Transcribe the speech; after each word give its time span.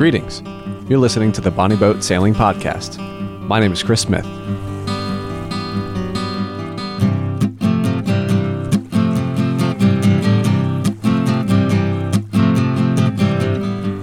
Greetings. 0.00 0.42
You're 0.88 0.98
listening 0.98 1.30
to 1.32 1.42
the 1.42 1.50
Bonnie 1.50 1.76
Boat 1.76 2.02
Sailing 2.02 2.32
Podcast. 2.32 2.98
My 3.46 3.60
name 3.60 3.70
is 3.70 3.82
Chris 3.82 4.00
Smith. 4.00 4.24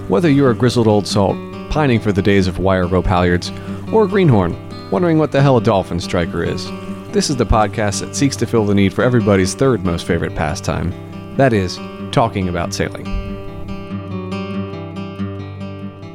Whether 0.08 0.30
you're 0.30 0.52
a 0.52 0.54
grizzled 0.54 0.86
old 0.86 1.08
salt, 1.08 1.36
pining 1.68 1.98
for 1.98 2.12
the 2.12 2.22
days 2.22 2.46
of 2.46 2.60
wire 2.60 2.86
rope 2.86 3.06
halyards, 3.06 3.50
or 3.92 4.04
a 4.04 4.08
greenhorn, 4.08 4.56
wondering 4.92 5.18
what 5.18 5.32
the 5.32 5.42
hell 5.42 5.56
a 5.56 5.60
dolphin 5.60 5.98
striker 5.98 6.44
is, 6.44 6.70
this 7.10 7.28
is 7.28 7.34
the 7.34 7.44
podcast 7.44 8.02
that 8.02 8.14
seeks 8.14 8.36
to 8.36 8.46
fill 8.46 8.64
the 8.64 8.72
need 8.72 8.94
for 8.94 9.02
everybody's 9.02 9.56
third 9.56 9.84
most 9.84 10.06
favorite 10.06 10.36
pastime 10.36 10.94
that 11.36 11.52
is, 11.52 11.76
talking 12.12 12.48
about 12.48 12.72
sailing. 12.72 13.27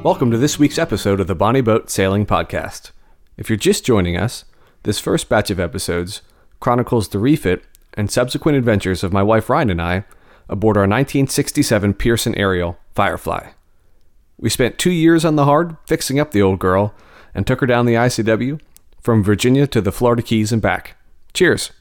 Welcome 0.04 0.32
to 0.32 0.38
this 0.38 0.60
week's 0.60 0.78
episode 0.78 1.22
of 1.22 1.28
the 1.28 1.34
Bonnie 1.34 1.62
Boat 1.62 1.90
Sailing 1.90 2.26
Podcast. 2.26 2.92
If 3.38 3.50
you're 3.50 3.56
just 3.56 3.86
joining 3.86 4.18
us, 4.18 4.44
this 4.84 5.00
first 5.00 5.30
batch 5.30 5.50
of 5.50 5.62
episodes 5.62 6.22
chronicles 6.60 7.08
the 7.08 7.20
refit 7.20 7.64
and 7.94 8.12
subsequent 8.12 8.58
adventures 8.58 9.06
of 9.06 9.14
my 9.14 9.24
wife 9.24 9.50
Ryan 9.50 9.70
and 9.70 9.82
I 9.82 10.04
aboard 10.50 10.76
our 10.76 10.84
1967 10.84 11.94
Pearson 11.94 12.36
Ariel 12.36 12.78
Firefly. 12.94 13.52
We 14.38 14.50
spent 14.50 14.78
two 14.78 14.92
years 14.92 15.24
on 15.24 15.38
the 15.38 15.46
hard 15.46 15.78
fixing 15.88 16.20
up 16.20 16.32
the 16.32 16.42
old 16.42 16.60
girl 16.60 16.94
and 17.34 17.48
took 17.48 17.62
her 17.62 17.66
down 17.66 17.86
the 17.86 17.94
ICW 17.94 18.60
from 19.00 19.24
Virginia 19.24 19.68
to 19.68 19.80
the 19.80 19.94
Florida 19.94 20.22
Keys 20.22 20.52
and 20.52 20.62
back. 20.62 20.98
Cheers! 21.34 21.72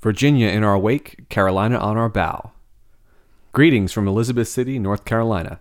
Virginia 0.00 0.46
in 0.46 0.62
our 0.62 0.78
wake, 0.78 1.28
Carolina 1.28 1.76
on 1.76 1.96
our 1.96 2.08
bow. 2.08 2.52
Greetings 3.50 3.90
from 3.90 4.06
Elizabeth 4.06 4.46
City, 4.46 4.78
North 4.78 5.04
Carolina. 5.04 5.58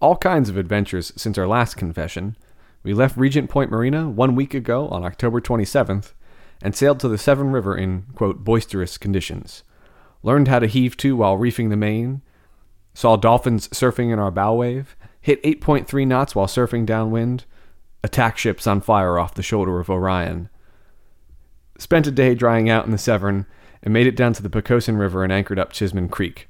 All 0.00 0.16
kinds 0.16 0.48
of 0.50 0.58
adventures 0.58 1.12
since 1.16 1.38
our 1.38 1.46
last 1.46 1.76
confession. 1.76 2.36
We 2.82 2.92
left 2.92 3.16
Regent 3.16 3.48
Point 3.48 3.70
Marina 3.70 4.10
one 4.10 4.34
week 4.34 4.52
ago 4.52 4.88
on 4.88 5.04
October 5.04 5.40
27th 5.40 6.12
and 6.62 6.74
sailed 6.74 7.00
to 7.00 7.08
the 7.08 7.18
Severn 7.18 7.50
River 7.50 7.76
in, 7.76 8.04
quote, 8.14 8.44
boisterous 8.44 8.98
conditions. 8.98 9.62
Learned 10.22 10.48
how 10.48 10.58
to 10.58 10.66
heave 10.66 10.96
to 10.98 11.16
while 11.16 11.38
reefing 11.38 11.70
the 11.70 11.76
main. 11.76 12.20
Saw 12.92 13.16
dolphins 13.16 13.68
surfing 13.68 14.12
in 14.12 14.18
our 14.18 14.30
bow 14.30 14.54
wave. 14.54 14.96
Hit 15.20 15.42
8.3 15.42 16.06
knots 16.06 16.34
while 16.34 16.46
surfing 16.46 16.84
downwind. 16.84 17.44
Attack 18.04 18.38
ships 18.38 18.66
on 18.66 18.80
fire 18.82 19.18
off 19.18 19.34
the 19.34 19.42
shoulder 19.42 19.80
of 19.80 19.90
Orion. 19.90 20.48
Spent 21.78 22.06
a 22.06 22.10
day 22.10 22.34
drying 22.34 22.68
out 22.68 22.84
in 22.84 22.92
the 22.92 22.98
Severn 22.98 23.46
and 23.82 23.92
made 23.92 24.06
it 24.06 24.16
down 24.16 24.32
to 24.34 24.42
the 24.42 24.50
Poquoson 24.50 24.98
River 24.98 25.24
and 25.24 25.32
anchored 25.32 25.58
up 25.58 25.72
Chisman 25.72 26.10
Creek. 26.10 26.48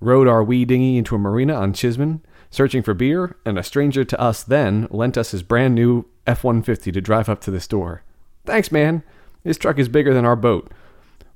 Rowed 0.00 0.28
our 0.28 0.42
wee 0.42 0.64
dinghy 0.64 0.98
into 0.98 1.14
a 1.14 1.18
marina 1.18 1.54
on 1.54 1.72
Chisman, 1.72 2.20
searching 2.50 2.82
for 2.82 2.94
beer, 2.94 3.36
and 3.44 3.58
a 3.58 3.62
stranger 3.62 4.04
to 4.04 4.20
us 4.20 4.42
then 4.42 4.86
lent 4.90 5.16
us 5.16 5.30
his 5.30 5.42
brand 5.42 5.74
new 5.74 6.06
F 6.26 6.44
150 6.44 6.92
to 6.92 7.00
drive 7.00 7.28
up 7.28 7.40
to 7.42 7.50
the 7.50 7.60
store. 7.60 8.02
Thanks, 8.44 8.72
man. 8.72 9.02
This 9.44 9.58
truck 9.58 9.78
is 9.78 9.88
bigger 9.88 10.12
than 10.12 10.24
our 10.24 10.36
boat. 10.36 10.72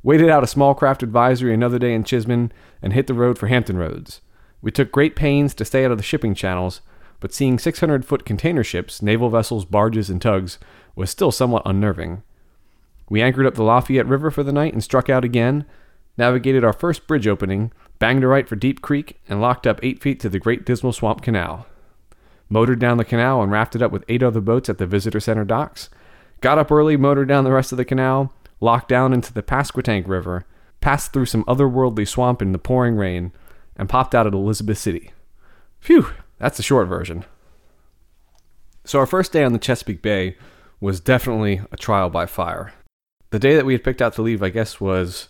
Waited 0.02 0.30
out 0.30 0.42
a 0.42 0.48
small 0.48 0.74
craft 0.74 1.02
advisory 1.02 1.52
another 1.52 1.78
day 1.78 1.92
in 1.92 2.04
Chisman 2.04 2.50
and 2.82 2.92
hit 2.92 3.06
the 3.06 3.14
road 3.14 3.38
for 3.38 3.48
Hampton 3.48 3.76
Roads. 3.76 4.20
We 4.62 4.70
took 4.70 4.90
great 4.90 5.16
pains 5.16 5.54
to 5.54 5.64
stay 5.64 5.84
out 5.84 5.90
of 5.90 5.98
the 5.98 6.02
shipping 6.02 6.34
channels, 6.34 6.80
but 7.20 7.34
seeing 7.34 7.58
600 7.58 8.04
foot 8.04 8.24
container 8.24 8.64
ships, 8.64 9.02
naval 9.02 9.28
vessels, 9.28 9.64
barges, 9.64 10.08
and 10.08 10.20
tugs 10.20 10.58
was 10.96 11.10
still 11.10 11.30
somewhat 11.30 11.62
unnerving. 11.66 12.22
We 13.08 13.20
anchored 13.20 13.46
up 13.46 13.54
the 13.54 13.62
Lafayette 13.62 14.06
River 14.06 14.30
for 14.30 14.42
the 14.42 14.52
night 14.52 14.72
and 14.72 14.82
struck 14.82 15.10
out 15.10 15.24
again, 15.24 15.66
navigated 16.16 16.64
our 16.64 16.72
first 16.72 17.06
bridge 17.06 17.26
opening, 17.26 17.72
banged 18.00 18.24
a 18.24 18.26
right 18.26 18.48
for 18.48 18.56
Deep 18.56 18.82
Creek, 18.82 19.20
and 19.28 19.40
locked 19.40 19.64
up 19.64 19.78
eight 19.84 20.02
feet 20.02 20.18
to 20.20 20.28
the 20.28 20.40
Great 20.40 20.66
Dismal 20.66 20.92
Swamp 20.92 21.22
Canal. 21.22 21.66
Motored 22.48 22.80
down 22.80 22.96
the 22.96 23.04
canal 23.04 23.40
and 23.40 23.52
rafted 23.52 23.80
up 23.80 23.92
with 23.92 24.04
eight 24.08 24.24
other 24.24 24.40
boats 24.40 24.68
at 24.68 24.78
the 24.78 24.86
Visitor 24.86 25.20
Center 25.20 25.44
docks. 25.44 25.88
Got 26.40 26.58
up 26.58 26.72
early, 26.72 26.96
motored 26.96 27.28
down 27.28 27.44
the 27.44 27.52
rest 27.52 27.70
of 27.70 27.78
the 27.78 27.84
canal, 27.84 28.32
locked 28.60 28.88
down 28.88 29.12
into 29.12 29.32
the 29.32 29.42
Pasquotank 29.42 30.08
River, 30.08 30.44
passed 30.80 31.12
through 31.12 31.26
some 31.26 31.44
otherworldly 31.44 32.08
swamp 32.08 32.42
in 32.42 32.50
the 32.50 32.58
pouring 32.58 32.96
rain, 32.96 33.30
and 33.76 33.88
popped 33.88 34.16
out 34.16 34.26
at 34.26 34.34
Elizabeth 34.34 34.78
City. 34.78 35.12
Phew, 35.78 36.08
that's 36.38 36.56
the 36.56 36.64
short 36.64 36.88
version. 36.88 37.24
So 38.84 38.98
our 38.98 39.06
first 39.06 39.30
day 39.30 39.44
on 39.44 39.52
the 39.52 39.60
Chesapeake 39.60 40.02
Bay 40.02 40.36
was 40.80 40.98
definitely 40.98 41.60
a 41.70 41.76
trial 41.76 42.10
by 42.10 42.26
fire 42.26 42.72
the 43.30 43.38
day 43.38 43.54
that 43.54 43.64
we 43.64 43.72
had 43.72 43.84
picked 43.84 44.02
out 44.02 44.12
to 44.14 44.22
leave, 44.22 44.42
I 44.42 44.50
guess, 44.50 44.80
was 44.80 45.28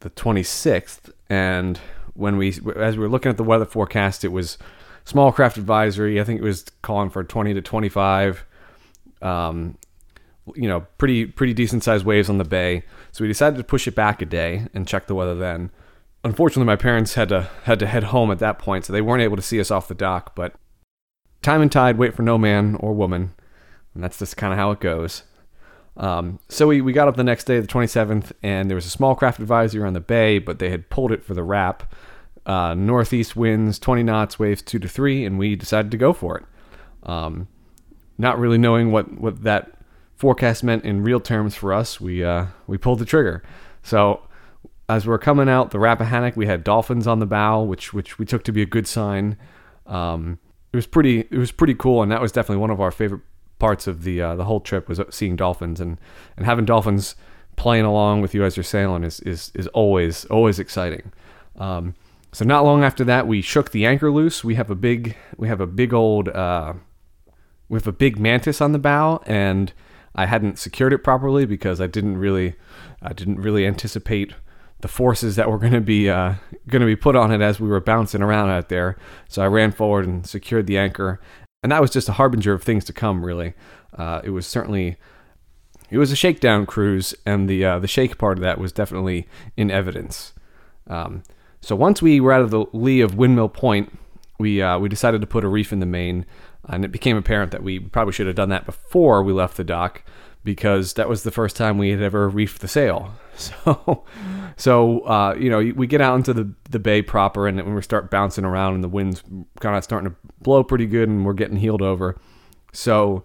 the 0.00 0.10
26th. 0.10 1.10
And 1.28 1.78
when 2.14 2.36
we, 2.36 2.48
as 2.76 2.96
we 2.96 3.02
were 3.02 3.08
looking 3.08 3.30
at 3.30 3.36
the 3.36 3.44
weather 3.44 3.64
forecast, 3.64 4.24
it 4.24 4.28
was 4.32 4.58
small 5.04 5.32
craft 5.32 5.56
advisory. 5.56 6.20
I 6.20 6.24
think 6.24 6.40
it 6.40 6.44
was 6.44 6.64
calling 6.82 7.10
for 7.10 7.24
20 7.24 7.54
to 7.54 7.62
25. 7.62 8.44
Um, 9.22 9.76
you 10.54 10.68
know, 10.68 10.80
pretty 10.98 11.26
pretty 11.26 11.54
decent 11.54 11.84
sized 11.84 12.04
waves 12.04 12.28
on 12.28 12.38
the 12.38 12.44
bay. 12.44 12.82
So 13.12 13.22
we 13.22 13.28
decided 13.28 13.56
to 13.56 13.64
push 13.64 13.86
it 13.86 13.94
back 13.94 14.22
a 14.22 14.26
day 14.26 14.66
and 14.74 14.86
check 14.86 15.06
the 15.06 15.14
weather 15.14 15.34
then. 15.34 15.70
Unfortunately, 16.24 16.66
my 16.66 16.76
parents 16.76 17.14
had 17.14 17.28
to 17.30 17.48
had 17.64 17.78
to 17.78 17.86
head 17.86 18.04
home 18.04 18.30
at 18.30 18.38
that 18.40 18.58
point, 18.58 18.84
so 18.84 18.92
they 18.92 19.00
weren't 19.00 19.22
able 19.22 19.36
to 19.36 19.42
see 19.42 19.60
us 19.60 19.70
off 19.70 19.88
the 19.88 19.94
dock. 19.94 20.34
But 20.34 20.54
time 21.42 21.62
and 21.62 21.70
tide 21.70 21.98
wait 21.98 22.14
for 22.14 22.22
no 22.22 22.38
man 22.38 22.76
or 22.76 22.92
woman, 22.92 23.34
and 23.94 24.02
that's 24.02 24.18
just 24.18 24.36
kind 24.36 24.52
of 24.52 24.58
how 24.58 24.70
it 24.70 24.80
goes. 24.80 25.24
Um, 25.96 26.38
so 26.48 26.68
we, 26.68 26.80
we 26.80 26.92
got 26.92 27.08
up 27.08 27.16
the 27.16 27.24
next 27.24 27.44
day, 27.44 27.60
the 27.60 27.66
27th, 27.66 28.32
and 28.42 28.70
there 28.70 28.74
was 28.74 28.86
a 28.86 28.90
small 28.90 29.14
craft 29.14 29.38
advisory 29.40 29.82
on 29.82 29.92
the 29.92 30.00
bay, 30.00 30.38
but 30.38 30.58
they 30.58 30.70
had 30.70 30.88
pulled 30.90 31.12
it 31.12 31.24
for 31.24 31.34
the 31.34 31.42
Rapp. 31.42 31.94
Uh, 32.46 32.74
northeast 32.74 33.36
winds, 33.36 33.78
20 33.78 34.02
knots, 34.02 34.38
waves 34.38 34.62
2 34.62 34.78
to 34.78 34.88
3, 34.88 35.24
and 35.24 35.38
we 35.38 35.54
decided 35.54 35.90
to 35.90 35.96
go 35.96 36.12
for 36.12 36.38
it. 36.38 36.44
Um, 37.02 37.48
not 38.18 38.38
really 38.38 38.58
knowing 38.58 38.92
what, 38.92 39.20
what 39.20 39.42
that 39.42 39.72
forecast 40.16 40.64
meant 40.64 40.84
in 40.84 41.02
real 41.02 41.20
terms 41.20 41.54
for 41.54 41.72
us, 41.72 42.00
we, 42.00 42.24
uh, 42.24 42.46
we 42.66 42.78
pulled 42.78 42.98
the 42.98 43.04
trigger. 43.04 43.42
So 43.82 44.22
as 44.88 45.06
we 45.06 45.12
are 45.12 45.18
coming 45.18 45.48
out 45.48 45.70
the 45.70 45.78
Rappahannock, 45.78 46.36
we 46.36 46.46
had 46.46 46.64
dolphins 46.64 47.06
on 47.06 47.18
the 47.18 47.26
bow, 47.26 47.62
which, 47.62 47.92
which 47.92 48.18
we 48.18 48.24
took 48.24 48.42
to 48.44 48.52
be 48.52 48.62
a 48.62 48.66
good 48.66 48.86
sign. 48.86 49.36
Um, 49.86 50.38
it 50.72 50.76
was 50.76 50.86
pretty 50.86 51.20
it 51.20 51.38
was 51.38 51.50
pretty 51.50 51.74
cool, 51.74 52.02
and 52.02 52.12
that 52.12 52.20
was 52.20 52.32
definitely 52.32 52.60
one 52.60 52.70
of 52.70 52.80
our 52.80 52.90
favorite 52.90 53.22
parts 53.60 53.86
of 53.86 54.02
the 54.02 54.20
uh, 54.20 54.34
the 54.34 54.44
whole 54.44 54.60
trip 54.60 54.88
was 54.88 55.00
seeing 55.10 55.36
dolphins 55.36 55.80
and 55.80 55.98
and 56.36 56.46
having 56.46 56.64
dolphins 56.64 57.14
playing 57.56 57.84
along 57.84 58.22
with 58.22 58.34
you 58.34 58.42
as 58.44 58.56
you're 58.56 58.64
sailing 58.64 59.04
is 59.04 59.20
is 59.20 59.52
is 59.54 59.68
always 59.68 60.24
always 60.26 60.58
exciting. 60.58 61.12
Um, 61.56 61.94
so 62.32 62.44
not 62.44 62.64
long 62.64 62.82
after 62.82 63.04
that, 63.04 63.26
we 63.26 63.42
shook 63.42 63.70
the 63.70 63.86
anchor 63.86 64.10
loose. 64.10 64.42
We 64.42 64.54
have 64.54 64.70
a 64.70 64.74
big 64.74 65.16
we 65.36 65.48
have 65.48 65.60
a 65.60 65.66
big 65.66 65.92
old 65.92 66.28
uh, 66.28 66.74
we 67.68 67.76
have 67.76 67.86
a 67.86 67.92
big 67.92 68.18
Mantus 68.18 68.60
on 68.60 68.72
the 68.72 68.78
bow, 68.78 69.22
and 69.26 69.72
I 70.14 70.26
hadn't 70.26 70.58
secured 70.58 70.92
it 70.92 71.04
properly 71.04 71.44
because 71.46 71.80
I 71.80 71.86
didn't 71.86 72.18
really 72.18 72.54
I 73.02 73.12
didn't 73.12 73.40
really 73.40 73.66
anticipate 73.66 74.34
the 74.80 74.88
forces 74.88 75.36
that 75.36 75.50
were 75.50 75.58
going 75.58 75.72
to 75.72 75.80
be 75.80 76.08
uh, 76.08 76.34
going 76.68 76.80
to 76.80 76.86
be 76.86 76.96
put 76.96 77.16
on 77.16 77.32
it 77.32 77.40
as 77.40 77.60
we 77.60 77.68
were 77.68 77.80
bouncing 77.80 78.22
around 78.22 78.50
out 78.50 78.68
there. 78.68 78.96
So 79.28 79.42
I 79.42 79.46
ran 79.46 79.72
forward 79.72 80.06
and 80.06 80.26
secured 80.26 80.66
the 80.66 80.78
anchor, 80.78 81.20
and 81.62 81.72
that 81.72 81.80
was 81.80 81.90
just 81.90 82.08
a 82.08 82.12
harbinger 82.12 82.52
of 82.52 82.62
things 82.62 82.84
to 82.86 82.92
come. 82.92 83.24
Really, 83.24 83.54
uh, 83.96 84.20
it 84.24 84.30
was 84.30 84.46
certainly 84.46 84.96
it 85.90 85.98
was 85.98 86.12
a 86.12 86.16
shakedown 86.16 86.66
cruise, 86.66 87.14
and 87.26 87.48
the 87.48 87.64
uh, 87.64 87.78
the 87.78 87.88
shake 87.88 88.18
part 88.18 88.38
of 88.38 88.42
that 88.42 88.58
was 88.58 88.72
definitely 88.72 89.26
in 89.56 89.70
evidence. 89.70 90.32
Um, 90.86 91.22
so 91.60 91.76
once 91.76 92.00
we 92.00 92.20
were 92.20 92.32
out 92.32 92.42
of 92.42 92.50
the 92.50 92.64
lee 92.72 93.00
of 93.00 93.16
Windmill 93.16 93.50
Point, 93.50 93.96
we 94.38 94.62
uh, 94.62 94.78
we 94.78 94.88
decided 94.88 95.20
to 95.20 95.26
put 95.26 95.44
a 95.44 95.48
reef 95.48 95.72
in 95.72 95.80
the 95.80 95.86
main, 95.86 96.26
and 96.64 96.84
it 96.84 96.92
became 96.92 97.16
apparent 97.16 97.52
that 97.52 97.62
we 97.62 97.78
probably 97.78 98.12
should 98.12 98.26
have 98.26 98.36
done 98.36 98.48
that 98.50 98.66
before 98.66 99.22
we 99.22 99.32
left 99.32 99.56
the 99.56 99.64
dock 99.64 100.02
because 100.44 100.94
that 100.94 101.08
was 101.08 101.22
the 101.22 101.30
first 101.30 101.56
time 101.56 101.78
we 101.78 101.90
had 101.90 102.00
ever 102.00 102.30
reefed 102.30 102.58
the 102.58 102.68
sail. 102.68 103.12
So, 103.40 104.04
so 104.58 105.00
uh, 105.06 105.34
you 105.38 105.48
know, 105.48 105.72
we 105.74 105.86
get 105.86 106.02
out 106.02 106.14
into 106.14 106.34
the 106.34 106.52
the 106.68 106.78
bay 106.78 107.00
proper, 107.00 107.48
and 107.48 107.56
when 107.56 107.74
we 107.74 107.80
start 107.80 108.10
bouncing 108.10 108.44
around, 108.44 108.74
and 108.74 108.84
the 108.84 108.88
wind's 108.88 109.22
kind 109.60 109.78
of 109.78 109.82
starting 109.82 110.10
to 110.10 110.16
blow 110.42 110.62
pretty 110.62 110.84
good, 110.84 111.08
and 111.08 111.24
we're 111.24 111.32
getting 111.32 111.56
heeled 111.56 111.80
over. 111.80 112.20
So, 112.74 113.22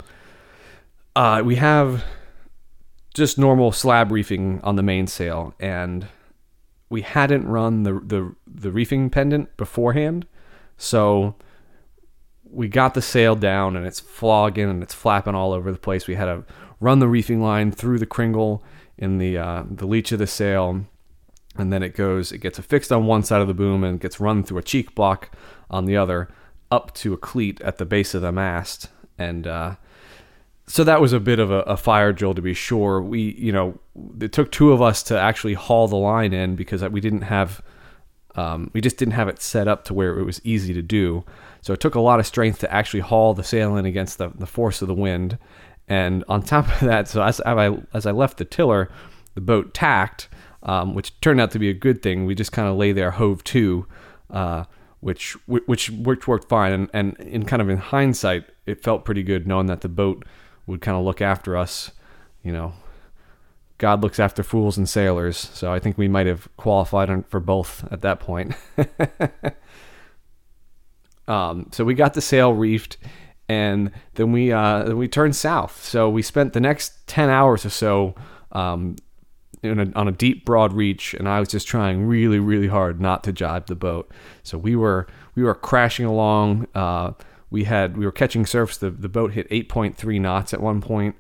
uh, 1.17 1.41
we 1.43 1.55
have 1.55 2.05
just 3.13 3.37
normal 3.37 3.73
slab 3.73 4.09
reefing 4.09 4.61
on 4.63 4.77
the 4.77 4.83
mainsail, 4.83 5.53
and 5.59 6.07
we 6.89 7.01
hadn't 7.01 7.45
run 7.45 7.83
the 7.83 7.95
the 7.95 8.33
the 8.47 8.71
reefing 8.71 9.09
pendant 9.09 9.57
beforehand, 9.57 10.27
so 10.77 11.35
we 12.49 12.69
got 12.69 12.93
the 12.93 13.01
sail 13.01 13.35
down 13.35 13.75
and 13.75 13.85
it's 13.85 13.99
flogging 13.99 14.69
and 14.69 14.81
it's 14.81 14.93
flapping 14.93 15.35
all 15.35 15.51
over 15.51 15.71
the 15.71 15.77
place. 15.77 16.07
We 16.07 16.15
had 16.15 16.25
to 16.25 16.45
run 16.79 16.99
the 16.99 17.07
reefing 17.07 17.41
line 17.41 17.71
through 17.71 17.99
the 17.99 18.05
cringle 18.05 18.63
in 18.97 19.17
the 19.17 19.37
uh, 19.37 19.63
the 19.69 19.87
leech 19.87 20.11
of 20.11 20.19
the 20.19 20.27
sail, 20.27 20.85
and 21.57 21.71
then 21.71 21.83
it 21.83 21.95
goes. 21.95 22.31
It 22.31 22.39
gets 22.39 22.59
affixed 22.59 22.91
on 22.91 23.05
one 23.05 23.23
side 23.23 23.41
of 23.41 23.47
the 23.47 23.53
boom 23.53 23.83
and 23.83 23.99
gets 23.99 24.19
run 24.19 24.43
through 24.43 24.59
a 24.59 24.63
cheek 24.63 24.95
block 24.95 25.31
on 25.69 25.85
the 25.85 25.97
other 25.97 26.29
up 26.71 26.93
to 26.95 27.13
a 27.13 27.17
cleat 27.17 27.61
at 27.61 27.77
the 27.77 27.85
base 27.85 28.13
of 28.13 28.21
the 28.21 28.31
mast, 28.31 28.89
and 29.17 29.47
uh, 29.47 29.75
so 30.67 30.83
that 30.83 30.99
was 30.99 31.13
a 31.13 31.19
bit 31.19 31.39
of 31.39 31.51
a, 31.51 31.59
a, 31.61 31.77
fire 31.77 32.11
drill 32.11 32.33
to 32.33 32.41
be 32.41 32.53
sure. 32.53 33.01
We, 33.01 33.35
you 33.37 33.51
know, 33.51 33.79
it 34.19 34.31
took 34.31 34.51
two 34.51 34.71
of 34.71 34.81
us 34.81 35.03
to 35.03 35.19
actually 35.19 35.53
haul 35.53 35.87
the 35.87 35.95
line 35.95 36.33
in 36.33 36.55
because 36.55 36.81
we 36.83 37.01
didn't 37.01 37.21
have 37.21 37.61
Um, 38.35 38.69
we 38.73 38.81
just 38.81 38.97
didn't 38.97 39.13
have 39.13 39.29
it 39.29 39.41
set 39.41 39.67
up 39.67 39.85
to 39.85 39.93
where 39.93 40.19
it 40.19 40.25
was 40.25 40.41
easy 40.43 40.73
to 40.73 40.81
do. 40.81 41.23
So 41.61 41.73
it 41.73 41.79
took 41.79 41.95
a 41.95 42.01
lot 42.01 42.19
of 42.19 42.25
strength 42.25 42.59
to 42.59 42.73
actually 42.73 43.01
haul 43.01 43.33
the 43.33 43.43
sail 43.43 43.77
in 43.77 43.85
against 43.85 44.17
the, 44.17 44.29
the 44.29 44.45
force 44.45 44.81
of 44.81 44.87
the 44.87 44.93
wind. 44.93 45.37
And 45.87 46.23
on 46.27 46.41
top 46.41 46.67
of 46.67 46.79
that, 46.81 47.07
so 47.07 47.21
as, 47.21 47.39
I 47.41 47.77
as 47.93 48.05
I 48.05 48.11
left 48.11 48.37
the 48.37 48.45
tiller, 48.45 48.89
the 49.35 49.41
boat 49.41 49.73
tacked, 49.73 50.27
um, 50.63 50.95
which 50.95 51.19
turned 51.21 51.39
out 51.39 51.51
to 51.51 51.59
be 51.59 51.69
a 51.69 51.73
good 51.73 52.01
thing. 52.01 52.25
We 52.25 52.33
just 52.33 52.51
kind 52.51 52.67
of 52.67 52.75
lay 52.75 52.91
there 52.91 53.11
hove 53.11 53.43
to, 53.45 53.85
uh, 54.31 54.63
which 54.99 55.33
which 55.47 55.91
which 55.91 56.27
worked 56.27 56.49
fine. 56.49 56.71
And, 56.71 56.89
and 56.93 57.15
in 57.19 57.45
kind 57.45 57.61
of 57.61 57.69
in 57.69 57.77
hindsight, 57.77 58.45
it 58.65 58.83
felt 58.83 59.05
pretty 59.05 59.23
good 59.23 59.47
knowing 59.47 59.67
that 59.67 59.81
the 59.81 59.89
boat 59.89 60.25
would 60.65 60.81
kind 60.81 60.97
of 60.97 61.03
look 61.03 61.21
after 61.21 61.55
us. 61.55 61.91
You 62.41 62.51
know, 62.51 62.73
God 63.77 64.01
looks 64.01 64.19
after 64.19 64.41
fools 64.41 64.77
and 64.77 64.87
sailors. 64.87 65.37
So 65.37 65.71
I 65.71 65.79
think 65.79 65.97
we 65.97 66.07
might 66.07 66.27
have 66.27 66.47
qualified 66.57 67.25
for 67.27 67.39
both 67.39 67.85
at 67.91 68.01
that 68.01 68.19
point. 68.19 68.53
um, 71.27 71.69
so 71.71 71.83
we 71.83 71.93
got 71.93 72.13
the 72.13 72.21
sail 72.21 72.53
reefed, 72.53 72.97
and 73.47 73.91
then 74.15 74.31
we 74.31 74.51
uh, 74.51 74.93
we 74.93 75.07
turned 75.07 75.35
south. 75.35 75.83
So 75.83 76.09
we 76.09 76.21
spent 76.21 76.53
the 76.53 76.59
next 76.59 77.07
ten 77.07 77.29
hours 77.29 77.65
or 77.65 77.69
so 77.69 78.15
um, 78.51 78.95
a, 79.63 79.91
on 79.95 80.07
a 80.07 80.11
deep, 80.11 80.45
broad 80.45 80.73
reach, 80.73 81.13
and 81.13 81.27
I 81.27 81.39
was 81.39 81.49
just 81.49 81.67
trying 81.67 82.05
really, 82.05 82.39
really 82.39 82.67
hard 82.67 83.01
not 83.01 83.23
to 83.25 83.33
jibe 83.33 83.67
the 83.67 83.75
boat. 83.75 84.11
So 84.43 84.57
we 84.57 84.75
were 84.75 85.07
we 85.35 85.43
were 85.43 85.55
crashing 85.55 86.05
along. 86.05 86.67
Uh, 86.73 87.11
we 87.49 87.65
had 87.65 87.97
we 87.97 88.05
were 88.05 88.11
catching 88.11 88.45
surfs. 88.45 88.77
The 88.77 88.89
the 88.89 89.09
boat 89.09 89.33
hit 89.33 89.49
8.3 89.49 90.19
knots 90.21 90.53
at 90.53 90.61
one 90.61 90.81
point 90.81 91.15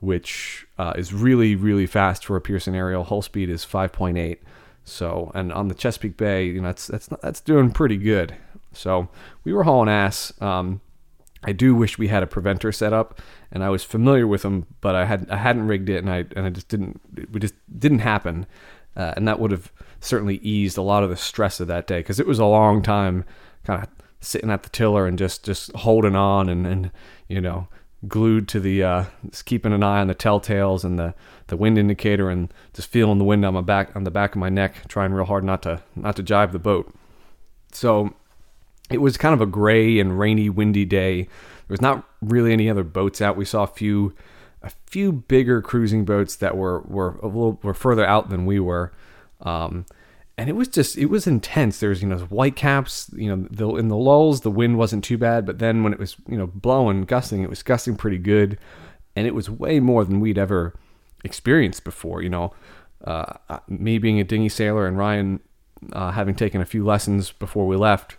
which 0.00 0.66
uh, 0.78 0.92
is 0.96 1.12
really 1.12 1.56
really 1.56 1.86
fast 1.86 2.24
for 2.24 2.36
a 2.36 2.40
Pearson 2.40 2.74
Ariel. 2.74 3.04
Hull 3.04 3.22
speed 3.22 3.48
is 3.48 3.64
5.8. 3.64 4.38
So 4.84 5.32
and 5.34 5.52
on 5.52 5.68
the 5.68 5.74
Chesapeake 5.74 6.16
Bay, 6.16 6.46
you 6.46 6.60
know 6.60 6.68
that's 6.68 6.86
that's 6.86 7.08
that's 7.22 7.40
doing 7.40 7.70
pretty 7.70 7.96
good. 7.96 8.36
So 8.72 9.08
we 9.42 9.52
were 9.52 9.64
hauling 9.64 9.88
ass. 9.88 10.32
Um, 10.40 10.80
I 11.44 11.52
do 11.52 11.74
wish 11.74 11.98
we 11.98 12.08
had 12.08 12.22
a 12.22 12.26
preventer 12.26 12.72
set 12.72 12.92
up, 12.92 13.20
and 13.52 13.62
I 13.62 13.70
was 13.70 13.84
familiar 13.84 14.26
with 14.26 14.42
them, 14.42 14.66
but 14.80 14.94
I 14.94 15.04
had 15.04 15.30
I 15.30 15.36
hadn't 15.36 15.66
rigged 15.66 15.90
it, 15.90 15.98
and 15.98 16.10
I 16.10 16.24
and 16.34 16.46
I 16.46 16.50
just 16.50 16.68
didn't. 16.68 17.00
We 17.32 17.40
just 17.40 17.54
didn't 17.78 18.00
happen, 18.00 18.46
uh, 18.96 19.14
and 19.16 19.28
that 19.28 19.38
would 19.38 19.50
have 19.50 19.72
certainly 20.00 20.36
eased 20.36 20.78
a 20.78 20.82
lot 20.82 21.02
of 21.02 21.10
the 21.10 21.16
stress 21.16 21.60
of 21.60 21.68
that 21.68 21.86
day 21.86 22.00
because 22.00 22.18
it 22.18 22.26
was 22.26 22.38
a 22.38 22.46
long 22.46 22.82
time, 22.82 23.24
kind 23.64 23.82
of 23.82 23.88
sitting 24.20 24.50
at 24.50 24.62
the 24.62 24.70
tiller 24.70 25.06
and 25.06 25.18
just 25.18 25.44
just 25.44 25.70
holding 25.72 26.16
on 26.16 26.48
and 26.48 26.66
and 26.66 26.90
you 27.28 27.40
know 27.40 27.68
glued 28.08 28.48
to 28.48 28.60
the 28.60 28.82
uh, 28.82 29.04
just 29.30 29.46
keeping 29.46 29.72
an 29.72 29.82
eye 29.82 30.00
on 30.00 30.06
the 30.06 30.14
telltales 30.14 30.84
and 30.84 30.98
the, 30.98 31.14
the 31.46 31.56
wind 31.56 31.78
indicator 31.78 32.28
and 32.30 32.52
just 32.72 32.90
feeling 32.90 33.18
the 33.18 33.24
wind 33.24 33.44
on 33.44 33.54
my 33.54 33.60
back 33.60 33.94
on 33.96 34.04
the 34.04 34.10
back 34.10 34.34
of 34.34 34.38
my 34.38 34.48
neck, 34.48 34.88
trying 34.88 35.12
real 35.12 35.24
hard 35.24 35.44
not 35.44 35.62
to 35.62 35.82
not 35.94 36.16
to 36.16 36.22
jibe 36.22 36.52
the 36.52 36.58
boat. 36.58 36.92
So 37.72 38.14
it 38.90 39.00
was 39.00 39.16
kind 39.16 39.34
of 39.34 39.40
a 39.40 39.46
gray 39.46 39.98
and 39.98 40.18
rainy, 40.18 40.48
windy 40.48 40.84
day. 40.84 41.22
There 41.22 41.74
was 41.74 41.80
not 41.80 42.06
really 42.20 42.52
any 42.52 42.70
other 42.70 42.84
boats 42.84 43.20
out. 43.20 43.36
We 43.36 43.44
saw 43.44 43.64
a 43.64 43.68
few 43.68 44.14
a 44.62 44.70
few 44.86 45.12
bigger 45.12 45.62
cruising 45.62 46.04
boats 46.04 46.36
that 46.36 46.56
were 46.56 46.80
were 46.82 47.18
a 47.22 47.26
little 47.26 47.58
were 47.62 47.74
further 47.74 48.04
out 48.04 48.30
than 48.30 48.46
we 48.46 48.60
were. 48.60 48.92
Um, 49.40 49.86
and 50.38 50.50
it 50.50 50.54
was 50.54 50.68
just 50.68 50.98
it 50.98 51.06
was 51.06 51.26
intense. 51.26 51.80
There 51.80 51.90
was 51.90 52.02
you 52.02 52.08
know 52.08 52.18
white 52.18 52.56
caps. 52.56 53.10
You 53.14 53.34
know 53.34 53.46
the, 53.50 53.68
in 53.76 53.88
the 53.88 53.96
lulls 53.96 54.42
the 54.42 54.50
wind 54.50 54.78
wasn't 54.78 55.04
too 55.04 55.18
bad, 55.18 55.46
but 55.46 55.58
then 55.58 55.82
when 55.82 55.92
it 55.92 55.98
was 55.98 56.16
you 56.28 56.36
know 56.36 56.46
blowing, 56.46 57.04
gusting, 57.04 57.42
it 57.42 57.50
was 57.50 57.62
gusting 57.62 57.96
pretty 57.96 58.18
good, 58.18 58.58
and 59.14 59.26
it 59.26 59.34
was 59.34 59.48
way 59.48 59.80
more 59.80 60.04
than 60.04 60.20
we'd 60.20 60.38
ever 60.38 60.74
experienced 61.24 61.84
before. 61.84 62.22
You 62.22 62.28
know, 62.28 62.52
uh, 63.04 63.34
uh, 63.48 63.60
me 63.68 63.98
being 63.98 64.20
a 64.20 64.24
dinghy 64.24 64.50
sailor 64.50 64.86
and 64.86 64.98
Ryan 64.98 65.40
uh, 65.92 66.10
having 66.10 66.34
taken 66.34 66.60
a 66.60 66.66
few 66.66 66.84
lessons 66.84 67.32
before 67.32 67.66
we 67.66 67.76
left, 67.76 68.16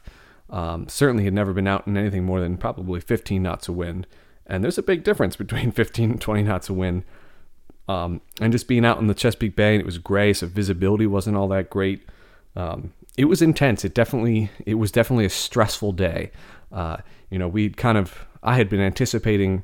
um, 0.49 0.87
certainly 0.87 1.25
had 1.25 1.33
never 1.33 1.53
been 1.53 1.67
out 1.67 1.87
in 1.87 1.97
anything 1.97 2.23
more 2.23 2.39
than 2.39 2.57
probably 2.57 2.99
15 2.99 3.43
knots 3.43 3.67
of 3.67 3.75
wind. 3.75 4.07
And 4.45 4.63
there's 4.63 4.77
a 4.77 4.83
big 4.83 5.03
difference 5.03 5.35
between 5.37 5.71
15 5.71 6.11
and 6.11 6.21
20 6.21 6.43
knots 6.43 6.69
of 6.69 6.77
wind. 6.77 7.03
Um, 7.89 8.21
and 8.41 8.51
just 8.51 8.67
being 8.67 8.85
out 8.85 8.99
in 8.99 9.07
the 9.07 9.13
Chesapeake 9.13 9.55
Bay 9.55 9.73
and 9.73 9.81
it 9.81 9.85
was 9.85 9.97
gray, 9.97 10.33
so 10.33 10.47
visibility 10.47 11.07
wasn't 11.07 11.37
all 11.37 11.47
that 11.49 11.69
great. 11.69 12.03
Um, 12.55 12.93
it 13.17 13.25
was 13.25 13.41
intense. 13.41 13.85
It 13.85 13.93
definitely, 13.93 14.51
it 14.65 14.75
was 14.75 14.91
definitely 14.91 15.25
a 15.25 15.29
stressful 15.29 15.93
day. 15.93 16.31
Uh, 16.71 16.97
you 17.29 17.39
know, 17.39 17.47
we 17.47 17.69
kind 17.69 17.97
of, 17.97 18.25
I 18.43 18.55
had 18.55 18.69
been 18.69 18.81
anticipating 18.81 19.63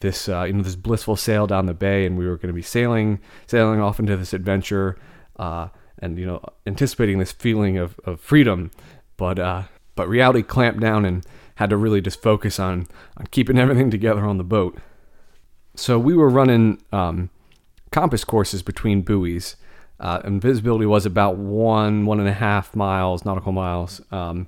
this, 0.00 0.28
uh, 0.28 0.44
you 0.44 0.52
know, 0.52 0.62
this 0.62 0.76
blissful 0.76 1.16
sail 1.16 1.46
down 1.46 1.66
the 1.66 1.74
bay, 1.74 2.04
and 2.04 2.18
we 2.18 2.26
were 2.26 2.36
going 2.36 2.48
to 2.48 2.54
be 2.54 2.62
sailing, 2.62 3.18
sailing 3.46 3.80
off 3.80 3.98
into 3.98 4.16
this 4.16 4.32
adventure, 4.32 4.96
uh, 5.38 5.68
and 6.00 6.18
you 6.18 6.26
know, 6.26 6.40
anticipating 6.66 7.18
this 7.18 7.32
feeling 7.32 7.78
of, 7.78 7.98
of 8.04 8.20
freedom. 8.20 8.70
But, 9.16 9.38
uh, 9.38 9.62
but 9.98 10.08
reality 10.08 10.44
clamped 10.44 10.78
down 10.78 11.04
and 11.04 11.26
had 11.56 11.70
to 11.70 11.76
really 11.76 12.00
just 12.00 12.22
focus 12.22 12.60
on 12.60 12.86
on 13.16 13.26
keeping 13.32 13.58
everything 13.64 13.90
together 13.90 14.24
on 14.24 14.38
the 14.38 14.44
boat. 14.44 14.78
So 15.74 15.98
we 15.98 16.14
were 16.14 16.28
running 16.28 16.80
um, 16.92 17.30
compass 17.90 18.22
courses 18.24 18.62
between 18.62 19.02
buoys. 19.02 19.56
Uh, 19.98 20.20
and 20.22 20.40
visibility 20.40 20.86
was 20.86 21.04
about 21.04 21.36
one, 21.36 22.06
one 22.06 22.20
and 22.20 22.28
a 22.28 22.32
half 22.32 22.76
miles, 22.76 23.24
nautical 23.24 23.50
miles. 23.50 24.00
Um, 24.12 24.46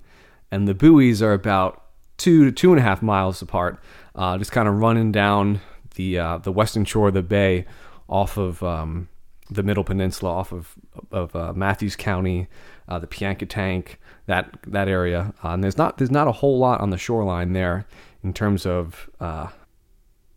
and 0.52 0.69
the 0.69 0.75
buoys 0.75 1.20
are 1.20 1.32
about 1.32 1.82
two 2.17 2.44
to 2.44 2.52
two 2.52 2.70
and 2.70 2.79
a 2.79 2.82
half 2.82 3.02
miles 3.02 3.43
apart, 3.43 3.82
uh, 4.14 4.38
just 4.38 4.52
kind 4.52 4.69
of 4.69 4.76
running 4.76 5.11
down 5.11 5.61
the 5.97 6.17
uh, 6.17 6.38
the 6.38 6.52
western 6.52 6.85
shore 6.85 7.08
of 7.08 7.14
the 7.14 7.23
bay 7.23 7.67
off 8.08 8.37
of 8.37 8.62
um, 8.62 9.08
the 9.50 9.64
Middle 9.64 9.82
Peninsula, 9.82 10.31
off 10.31 10.52
of 10.52 10.75
of 11.11 11.35
uh, 11.35 11.52
Mathews 11.52 11.97
County, 11.97 12.47
uh, 12.88 13.00
the 13.00 13.09
Piankatank, 13.09 13.97
that 14.27 14.59
that 14.67 14.89
area. 14.89 15.35
Uh, 15.45 15.50
and 15.50 15.65
there's 15.65 15.79
not 15.79 15.99
there's 15.99 16.11
not 16.11 16.29
a 16.29 16.33
whole 16.33 16.59
lot 16.59 16.81
on 16.81 16.91
the 16.91 16.99
shoreline 16.99 17.53
there 17.53 17.87
in 18.23 18.33
terms 18.33 18.67
of 18.67 19.11
uh, 19.21 19.49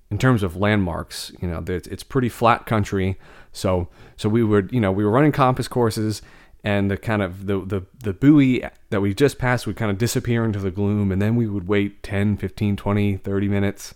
in 0.09 0.17
terms 0.17 0.43
of 0.43 0.55
landmarks. 0.55 1.31
You 1.41 1.47
know, 1.47 1.63
it's 1.67 2.03
pretty 2.03 2.29
flat 2.29 2.65
country. 2.65 3.17
So 3.51 3.89
so 4.15 4.29
we 4.29 4.43
would 4.43 4.71
you 4.71 4.79
know 4.79 4.91
we 4.91 5.03
were 5.03 5.11
running 5.11 5.31
compass 5.31 5.67
courses 5.67 6.21
and 6.63 6.89
the 6.89 6.97
kind 6.97 7.21
of 7.21 7.45
the, 7.45 7.59
the 7.59 7.81
the 8.03 8.13
buoy 8.13 8.63
that 8.89 9.01
we 9.01 9.13
just 9.13 9.37
passed 9.37 9.67
would 9.67 9.75
kind 9.75 9.91
of 9.91 9.97
disappear 9.97 10.45
into 10.45 10.59
the 10.59 10.71
gloom 10.71 11.11
and 11.11 11.21
then 11.21 11.35
we 11.35 11.47
would 11.47 11.67
wait 11.67 12.01
10 12.03 12.37
15 12.37 12.75
20 12.75 13.17
30 13.17 13.47
minutes 13.47 13.93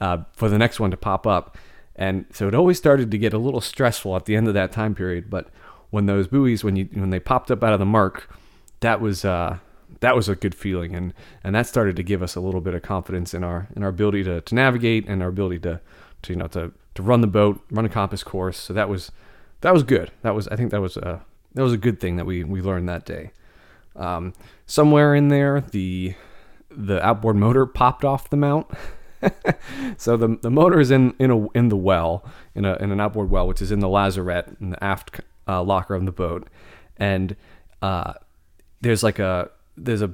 uh, 0.00 0.18
for 0.32 0.48
the 0.48 0.58
next 0.58 0.80
one 0.80 0.90
to 0.90 0.96
pop 0.96 1.26
up 1.26 1.56
and 1.94 2.24
so 2.32 2.48
it 2.48 2.54
always 2.54 2.78
started 2.78 3.10
to 3.10 3.18
get 3.18 3.32
a 3.32 3.38
little 3.38 3.60
stressful 3.60 4.16
at 4.16 4.24
the 4.24 4.34
end 4.34 4.48
of 4.48 4.54
that 4.54 4.72
time 4.72 4.94
period 4.94 5.28
but 5.28 5.48
when 5.90 6.06
those 6.06 6.26
buoys 6.26 6.64
when 6.64 6.76
you 6.76 6.88
when 6.94 7.10
they 7.10 7.20
popped 7.20 7.50
up 7.50 7.62
out 7.62 7.72
of 7.72 7.78
the 7.78 7.86
murk 7.86 8.34
that 8.86 9.00
was 9.00 9.24
uh, 9.24 9.58
that 9.98 10.14
was 10.14 10.28
a 10.28 10.36
good 10.36 10.54
feeling 10.54 10.94
and 10.94 11.12
and 11.42 11.56
that 11.56 11.66
started 11.66 11.96
to 11.96 12.04
give 12.04 12.22
us 12.22 12.36
a 12.36 12.40
little 12.40 12.60
bit 12.60 12.72
of 12.72 12.82
confidence 12.82 13.34
in 13.34 13.42
our 13.42 13.66
in 13.74 13.82
our 13.82 13.88
ability 13.88 14.22
to, 14.22 14.40
to 14.42 14.54
navigate 14.54 15.08
and 15.08 15.24
our 15.24 15.28
ability 15.28 15.58
to 15.58 15.80
to 16.22 16.32
you 16.32 16.36
know 16.36 16.46
to 16.46 16.72
to 16.94 17.02
run 17.02 17.20
the 17.20 17.26
boat 17.26 17.60
run 17.72 17.84
a 17.84 17.88
compass 17.88 18.22
course. 18.22 18.56
So 18.56 18.72
that 18.74 18.88
was 18.88 19.10
that 19.62 19.74
was 19.74 19.82
good. 19.82 20.12
That 20.22 20.36
was 20.36 20.46
i 20.48 20.56
think 20.56 20.70
that 20.70 20.80
was 20.80 20.96
a 20.96 21.24
that 21.54 21.62
was 21.62 21.72
a 21.72 21.76
good 21.76 21.98
thing 21.98 22.14
that 22.16 22.26
we 22.26 22.44
we 22.44 22.62
learned 22.62 22.88
that 22.88 23.04
day. 23.04 23.32
Um, 23.96 24.34
somewhere 24.66 25.16
in 25.16 25.28
there 25.28 25.60
the 25.60 26.14
the 26.70 27.04
outboard 27.04 27.34
motor 27.34 27.66
popped 27.66 28.04
off 28.04 28.30
the 28.30 28.36
mount. 28.36 28.68
So 29.96 30.16
the 30.16 30.38
the 30.40 30.50
motor 30.50 30.78
is 30.78 30.92
in 30.92 31.14
in 31.18 31.30
a 31.32 31.48
in 31.52 31.70
the 31.70 31.76
well 31.76 32.24
in 32.54 32.64
a 32.64 32.76
in 32.76 32.92
an 32.92 33.00
outboard 33.00 33.30
well 33.30 33.48
which 33.48 33.60
is 33.60 33.72
in 33.72 33.80
the 33.80 33.88
lazarette 33.88 34.48
in 34.60 34.70
the 34.70 34.84
aft 34.84 35.20
uh, 35.48 35.62
locker 35.64 35.94
of 35.96 36.04
the 36.04 36.12
boat. 36.12 36.46
And 36.96 37.34
uh, 37.82 38.12
there's 38.80 39.02
like 39.02 39.18
a 39.18 39.50
there's 39.76 40.02
a 40.02 40.10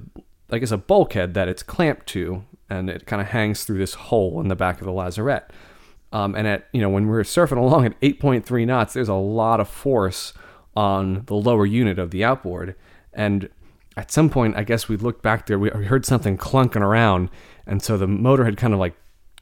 I 0.50 0.58
guess 0.58 0.70
a 0.70 0.76
bulkhead 0.76 1.34
that 1.34 1.48
it's 1.48 1.62
clamped 1.62 2.06
to, 2.08 2.44
and 2.68 2.90
it 2.90 3.06
kind 3.06 3.22
of 3.22 3.28
hangs 3.28 3.64
through 3.64 3.78
this 3.78 3.94
hole 3.94 4.40
in 4.40 4.48
the 4.48 4.56
back 4.56 4.80
of 4.80 4.86
the 4.86 4.92
lazarette. 4.92 5.50
Um, 6.12 6.34
and 6.34 6.46
at 6.46 6.68
you 6.72 6.80
know 6.80 6.90
when 6.90 7.08
we 7.08 7.16
are 7.16 7.24
surfing 7.24 7.56
along 7.56 7.86
at 7.86 8.00
8.3 8.00 8.66
knots, 8.66 8.94
there's 8.94 9.08
a 9.08 9.14
lot 9.14 9.60
of 9.60 9.68
force 9.68 10.34
on 10.76 11.24
the 11.26 11.34
lower 11.34 11.66
unit 11.66 11.98
of 11.98 12.10
the 12.10 12.24
outboard. 12.24 12.74
And 13.12 13.48
at 13.96 14.10
some 14.10 14.30
point, 14.30 14.56
I 14.56 14.64
guess 14.64 14.88
we 14.88 14.96
looked 14.96 15.22
back 15.22 15.46
there, 15.46 15.58
we 15.58 15.68
heard 15.70 16.06
something 16.06 16.38
clunking 16.38 16.80
around, 16.80 17.30
and 17.66 17.82
so 17.82 17.96
the 17.96 18.06
motor 18.06 18.44
had 18.44 18.56
kind 18.56 18.74
of 18.74 18.80
like 18.80 18.94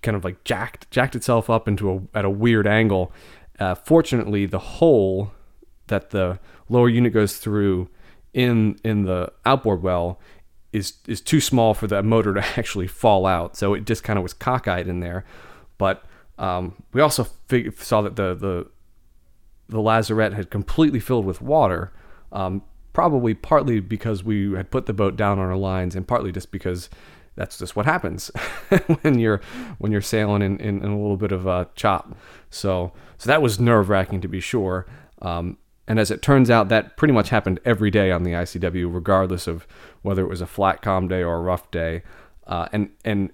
kind 0.03 0.17
of 0.17 0.25
like 0.25 0.43
jacked 0.45 0.91
jacked 0.91 1.15
itself 1.15 1.51
up 1.51 1.69
into 1.69 1.91
a 1.91 2.19
at 2.19 2.25
a 2.25 2.31
weird 2.31 2.67
angle. 2.67 3.13
Uh, 3.59 3.75
fortunately, 3.75 4.47
the 4.47 4.59
hole 4.59 5.33
that 5.89 6.11
the 6.11 6.39
lower 6.69 6.89
unit 6.89 7.13
goes 7.13 7.37
through 7.37 7.89
in 8.33 8.79
in 8.85 9.05
the 9.05 9.33
outboard 9.45 9.83
well 9.83 10.21
is 10.73 10.95
is 11.07 11.21
too 11.21 11.41
small 11.41 11.75
for 11.75 11.87
the 11.87 12.03
motor 12.03 12.35
to 12.35 12.41
actually 12.59 12.87
fall 12.87 13.27
out. 13.27 13.57
So 13.57 13.75
it 13.75 13.85
just 13.85 14.05
kind 14.05 14.19
of 14.19 14.23
was 14.23 14.35
cockeyed 14.35 14.87
in 14.87 15.01
there. 15.01 15.25
But 15.79 16.05
um, 16.39 16.83
we 16.93 17.01
also 17.01 17.25
fig- 17.49 17.79
saw 17.79 18.03
that 18.03 18.17
the 18.17 18.35
the 18.35 18.67
the 19.69 19.81
lazarette 19.81 20.33
had 20.33 20.51
completely 20.51 21.01
filled 21.01 21.25
with 21.25 21.41
water. 21.41 21.93
Um, 22.33 22.63
probably 22.93 23.35
partly 23.35 23.81
because 23.81 24.25
we 24.25 24.53
had 24.53 24.71
put 24.71 24.87
the 24.87 24.93
boat 24.93 25.17
down 25.17 25.39
on 25.39 25.47
our 25.47 25.57
lines, 25.57 25.95
and 25.95 26.07
partly 26.07 26.33
just 26.33 26.51
because 26.51 26.91
that's 27.37 27.59
just 27.59 27.77
what 27.77 27.87
happens 27.87 28.31
when 29.03 29.19
you're 29.19 29.41
when 29.79 29.93
you're 29.93 30.01
sailing 30.01 30.43
in, 30.43 30.59
in, 30.59 30.83
in, 30.83 30.91
a 30.91 31.01
little 31.01 31.17
bit 31.17 31.33
of 31.33 31.47
a 31.47 31.69
chop. 31.75 32.17
So 32.51 32.93
so 33.19 33.29
that 33.29 33.43
was 33.43 33.61
nerve 33.61 33.89
wracking 33.89 34.21
to 34.21 34.29
be 34.29 34.41
sure. 34.41 34.87
Um, 35.23 35.59
And 35.87 35.99
as 35.99 36.11
it 36.11 36.23
turns 36.23 36.51
out, 36.51 36.69
that 36.69 36.97
pretty 36.97 37.13
much 37.13 37.31
happened 37.31 37.59
every 37.65 37.91
day 37.91 38.11
on 38.11 38.23
the 38.23 38.33
ICW, 38.33 38.93
regardless 38.93 39.47
of 39.47 39.67
whether 40.03 40.23
it 40.23 40.29
was 40.29 40.41
a 40.41 40.47
flat, 40.47 40.83
calm 40.83 41.09
day 41.09 41.23
or 41.23 41.37
a 41.37 41.41
rough 41.41 41.71
day. 41.71 42.03
Uh, 42.47 42.69
and 42.73 42.91
and 43.05 43.33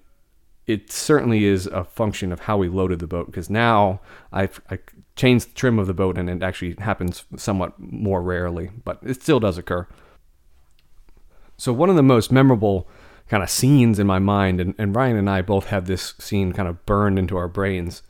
it 0.67 0.91
certainly 0.91 1.45
is 1.45 1.67
a 1.67 1.85
function 1.85 2.33
of 2.33 2.41
how 2.41 2.57
we 2.57 2.69
loaded 2.69 2.99
the 2.99 3.07
boat 3.07 3.27
because 3.27 3.49
now 3.49 4.01
I've 4.33 4.61
I 4.71 4.79
changed 5.15 5.51
the 5.51 5.55
trim 5.55 5.79
of 5.79 5.87
the 5.87 5.95
boat 5.95 6.19
and 6.19 6.29
it 6.29 6.43
actually 6.43 6.75
happens 6.79 7.25
somewhat 7.37 7.79
more 7.79 8.23
rarely, 8.23 8.71
but 8.85 8.99
it 9.03 9.23
still 9.23 9.41
does 9.41 9.59
occur. 9.59 9.87
So 11.57 11.73
one 11.73 11.89
of 11.89 11.97
the 11.97 12.03
most 12.03 12.33
memorable 12.33 12.89
kind 13.29 13.43
of 13.43 13.51
scenes 13.51 13.99
in 13.99 14.07
my 14.07 14.19
mind, 14.19 14.61
and, 14.61 14.75
and 14.79 14.95
Ryan 14.95 15.17
and 15.17 15.31
I 15.31 15.43
both 15.43 15.67
have 15.67 15.87
this 15.87 16.15
scene 16.19 16.53
kind 16.53 16.69
of 16.69 16.85
burned 16.87 17.19
into 17.19 17.37
our 17.37 17.49
brains, 17.49 18.03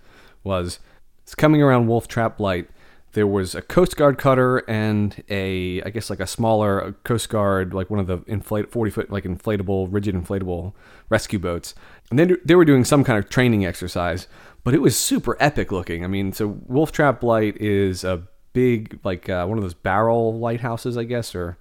was 0.43 0.81
it's 1.23 1.35
coming 1.35 1.63
around 1.63 1.87
Wolf 1.87 2.09
Trap 2.09 2.41
Light 2.41 2.69
there 3.17 3.27
was 3.27 3.55
a 3.55 3.63
Coast 3.63 3.97
Guard 3.97 4.19
cutter 4.19 4.59
and 4.69 5.25
a, 5.31 5.81
I 5.81 5.89
guess 5.89 6.11
like 6.11 6.21
a 6.21 6.27
smaller 6.27 6.93
Coast 7.03 7.31
Guard, 7.31 7.73
like 7.73 7.89
one 7.89 7.99
of 7.99 8.07
the 8.07 8.23
inflate 8.27 8.71
40 8.71 8.91
foot, 8.91 9.11
like 9.11 9.25
inflatable, 9.25 9.89
rigid 9.91 10.15
inflatable 10.15 10.75
rescue 11.09 11.39
boats. 11.39 11.75
And 12.11 12.19
they, 12.19 12.37
they 12.45 12.55
were 12.55 12.67
doing 12.67 12.85
some 12.85 13.05
kind 13.05 13.19
of 13.19 13.31
training 13.31 13.65
exercise, 13.65 14.29
but 14.65 14.75
it 14.75 14.83
was 14.83 14.99
super 14.99 15.35
epic 15.41 15.73
looking. 15.73 16.05
I 16.05 16.09
mean, 16.09 16.35
so 16.35 16.59
Wolf 16.67 16.93
Trap 16.93 17.23
Light 17.23 17.57
is 17.57 18.05
a 18.05 18.23
big, 18.53 19.01
like 19.03 19.31
uh, 19.31 19.47
one 19.47 19.57
of 19.57 19.65
those 19.65 19.73
barrel 19.73 20.39
lighthouses, 20.39 20.99
I 20.99 21.05
guess, 21.05 21.35
or 21.35 21.57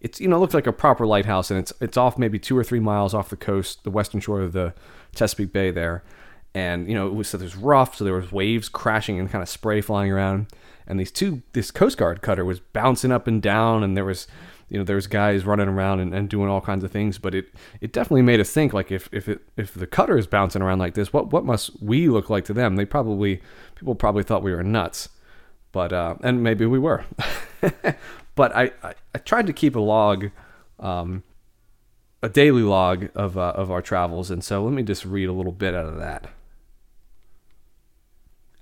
it's, 0.00 0.20
you 0.20 0.28
know, 0.28 0.36
it 0.36 0.38
looks 0.38 0.54
like 0.54 0.68
a 0.68 0.72
proper 0.72 1.08
lighthouse 1.08 1.50
and 1.50 1.58
it's, 1.58 1.72
it's 1.80 1.96
off 1.96 2.18
maybe 2.18 2.38
two 2.38 2.56
or 2.56 2.62
three 2.62 2.78
miles 2.78 3.14
off 3.14 3.30
the 3.30 3.36
coast, 3.36 3.82
the 3.82 3.90
western 3.90 4.20
shore 4.20 4.42
of 4.42 4.52
the 4.52 4.74
Chesapeake 5.16 5.52
Bay 5.52 5.72
there. 5.72 6.04
And, 6.54 6.88
you 6.88 6.94
know, 6.94 7.08
it 7.08 7.14
was, 7.14 7.26
so 7.28 7.36
there's 7.36 7.56
rough, 7.56 7.96
so 7.96 8.04
there 8.04 8.14
was 8.14 8.30
waves 8.30 8.68
crashing 8.68 9.18
and 9.18 9.28
kind 9.28 9.42
of 9.42 9.48
spray 9.48 9.80
flying 9.80 10.12
around 10.12 10.46
and 10.86 10.98
these 10.98 11.12
two 11.12 11.42
this 11.52 11.70
Coast 11.70 11.98
Guard 11.98 12.22
cutter 12.22 12.44
was 12.44 12.60
bouncing 12.60 13.12
up 13.12 13.26
and 13.26 13.40
down, 13.40 13.82
and 13.82 13.96
there 13.96 14.04
was 14.04 14.26
you 14.70 14.78
know 14.78 14.84
there's 14.84 15.06
guys 15.06 15.44
running 15.44 15.68
around 15.68 16.00
and, 16.00 16.14
and 16.14 16.28
doing 16.28 16.48
all 16.48 16.60
kinds 16.60 16.84
of 16.84 16.90
things 16.90 17.18
but 17.18 17.34
it 17.34 17.52
it 17.80 17.92
definitely 17.92 18.22
made 18.22 18.40
us 18.40 18.52
think 18.52 18.72
like 18.72 18.90
if 18.90 19.08
if 19.12 19.28
it 19.28 19.42
if 19.56 19.74
the 19.74 19.86
cutter 19.86 20.16
is 20.16 20.26
bouncing 20.26 20.62
around 20.62 20.78
like 20.78 20.94
this 20.94 21.12
what 21.12 21.32
what 21.32 21.44
must 21.44 21.82
we 21.82 22.08
look 22.08 22.30
like 22.30 22.44
to 22.44 22.54
them? 22.54 22.76
They 22.76 22.84
probably 22.84 23.42
people 23.74 23.94
probably 23.94 24.22
thought 24.22 24.42
we 24.42 24.54
were 24.54 24.62
nuts 24.62 25.08
but 25.72 25.92
uh 25.92 26.14
and 26.22 26.42
maybe 26.42 26.64
we 26.64 26.78
were. 26.78 27.04
But 28.36 28.56
I, 28.56 28.70
I, 28.82 28.94
I 29.14 29.18
tried 29.18 29.48
to 29.48 29.52
keep 29.52 29.76
a 29.76 29.80
log 29.80 30.30
um 30.78 31.24
a 32.22 32.28
daily 32.28 32.62
log 32.62 33.10
of 33.14 33.36
uh, 33.36 33.52
of 33.54 33.70
our 33.70 33.82
travels 33.82 34.30
and 34.30 34.42
so 34.42 34.64
let 34.64 34.72
me 34.72 34.82
just 34.82 35.04
read 35.04 35.28
a 35.28 35.32
little 35.32 35.52
bit 35.52 35.74
out 35.74 35.86
of 35.86 35.98
that 35.98 36.30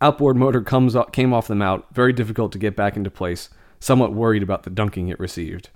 Outboard 0.00 0.37
motor 0.37 0.61
comes 0.61 0.95
up, 0.95 1.12
came 1.12 1.33
off 1.33 1.49
the 1.49 1.55
mount, 1.55 1.85
very 1.93 2.12
difficult 2.12 2.52
to 2.52 2.59
get 2.59 2.76
back 2.76 2.97
into 2.97 3.11
place, 3.11 3.49
somewhat 3.81 4.12
worried 4.12 4.43
about 4.43 4.62
the 4.62 4.71
dunking 4.71 5.09
it 5.09 5.19
received. 5.19 5.71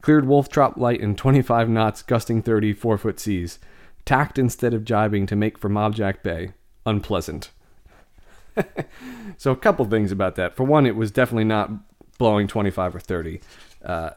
Cleared 0.00 0.26
Wolf 0.26 0.48
Trap 0.48 0.76
Light 0.76 1.00
in 1.00 1.14
25 1.14 1.68
knots, 1.68 2.02
gusting 2.02 2.42
30, 2.42 2.72
4 2.72 2.98
foot 2.98 3.20
seas. 3.20 3.58
Tacked 4.04 4.38
instead 4.38 4.74
of 4.74 4.84
jibing 4.84 5.26
to 5.28 5.36
make 5.36 5.58
for 5.58 5.68
Mobjack 5.68 6.22
Bay. 6.22 6.52
Unpleasant. 6.86 7.50
so, 9.36 9.52
a 9.52 9.56
couple 9.56 9.84
things 9.84 10.10
about 10.10 10.36
that. 10.36 10.56
For 10.56 10.64
one, 10.64 10.86
it 10.86 10.96
was 10.96 11.10
definitely 11.10 11.44
not 11.44 11.70
blowing 12.18 12.48
25 12.48 12.96
or 12.96 13.00
30. 13.00 13.40
Uh, 13.84 14.10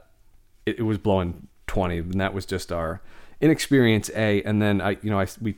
it, 0.65 0.79
it 0.79 0.83
was 0.83 0.97
blowing 0.97 1.47
20, 1.67 1.97
and 1.97 2.21
that 2.21 2.33
was 2.33 2.45
just 2.45 2.71
our 2.71 3.01
inexperience 3.43 4.09
A. 4.15 4.41
And 4.43 4.61
then 4.61 4.81
I, 4.81 4.97
you 5.01 5.11
know, 5.11 5.19
I 5.19 5.27
we 5.41 5.57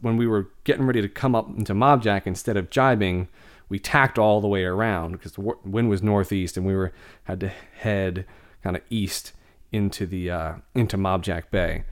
when 0.00 0.16
we 0.16 0.26
were 0.26 0.50
getting 0.64 0.84
ready 0.84 1.00
to 1.00 1.08
come 1.08 1.34
up 1.34 1.48
into 1.48 1.72
Mobjack, 1.72 2.26
instead 2.26 2.58
of 2.58 2.68
jibing, 2.68 3.28
we 3.70 3.78
tacked 3.78 4.18
all 4.18 4.40
the 4.40 4.48
way 4.48 4.64
around 4.64 5.12
because 5.12 5.32
the 5.32 5.40
wind 5.64 5.88
was 5.88 6.02
northeast, 6.02 6.56
and 6.56 6.66
we 6.66 6.76
were 6.76 6.92
had 7.24 7.40
to 7.40 7.48
head 7.48 8.26
kind 8.62 8.76
of 8.76 8.82
east 8.90 9.32
into 9.72 10.04
the 10.06 10.30
uh, 10.30 10.54
into 10.74 10.98
Mobjack 10.98 11.50
Bay. 11.50 11.84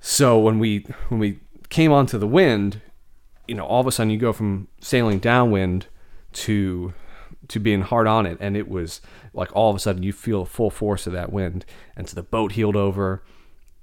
So 0.00 0.38
when 0.38 0.58
we 0.58 0.84
when 1.08 1.18
we 1.18 1.40
came 1.70 1.90
onto 1.90 2.18
the 2.18 2.26
wind, 2.26 2.82
you 3.48 3.54
know, 3.54 3.64
all 3.64 3.80
of 3.80 3.86
a 3.86 3.92
sudden 3.92 4.10
you 4.10 4.18
go 4.18 4.34
from 4.34 4.68
sailing 4.80 5.18
downwind 5.18 5.86
to 6.34 6.92
to 7.48 7.58
being 7.58 7.80
hard 7.80 8.06
on 8.06 8.26
it, 8.26 8.36
and 8.38 8.54
it 8.54 8.68
was 8.68 9.00
like 9.32 9.50
all 9.56 9.70
of 9.70 9.76
a 9.76 9.78
sudden 9.78 10.02
you 10.02 10.12
feel 10.12 10.44
full 10.44 10.70
force 10.70 11.06
of 11.06 11.14
that 11.14 11.32
wind, 11.32 11.64
and 11.96 12.06
so 12.06 12.14
the 12.14 12.22
boat 12.22 12.52
heeled 12.52 12.76
over. 12.76 13.22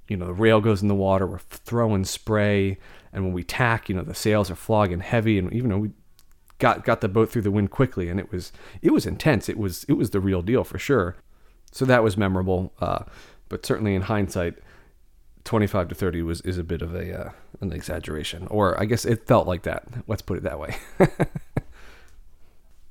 You 0.08 0.16
know, 0.16 0.26
the 0.26 0.34
rail 0.34 0.60
goes 0.60 0.82
in 0.82 0.88
the 0.88 0.94
water. 0.94 1.26
We're 1.26 1.38
throwing 1.38 2.04
spray. 2.04 2.78
And 3.12 3.24
when 3.24 3.32
we 3.32 3.42
tack, 3.42 3.88
you 3.88 3.94
know, 3.94 4.02
the 4.02 4.14
sails 4.14 4.50
are 4.50 4.56
flogging 4.56 5.00
heavy, 5.00 5.38
and 5.38 5.52
even 5.52 5.70
though 5.70 5.78
we 5.78 5.90
got 6.58 6.84
got 6.84 7.00
the 7.00 7.08
boat 7.08 7.30
through 7.30 7.42
the 7.42 7.50
wind 7.50 7.70
quickly, 7.70 8.08
and 8.08 8.20
it 8.20 8.30
was 8.30 8.52
it 8.82 8.92
was 8.92 9.06
intense. 9.06 9.48
It 9.48 9.58
was 9.58 9.84
it 9.84 9.94
was 9.94 10.10
the 10.10 10.20
real 10.20 10.42
deal 10.42 10.64
for 10.64 10.78
sure. 10.78 11.16
So 11.72 11.84
that 11.84 12.02
was 12.02 12.16
memorable. 12.16 12.72
Uh, 12.80 13.04
but 13.48 13.64
certainly 13.64 13.94
in 13.94 14.02
hindsight, 14.02 14.54
25 15.44 15.88
to 15.88 15.94
30 15.94 16.22
was 16.22 16.40
is 16.42 16.58
a 16.58 16.64
bit 16.64 16.82
of 16.82 16.94
a 16.94 17.26
uh, 17.26 17.30
an 17.60 17.72
exaggeration, 17.72 18.46
or 18.48 18.78
I 18.80 18.84
guess 18.84 19.04
it 19.04 19.26
felt 19.26 19.46
like 19.46 19.62
that. 19.62 19.84
Let's 20.06 20.22
put 20.22 20.38
it 20.38 20.42
that 20.42 20.58
way. 20.58 20.76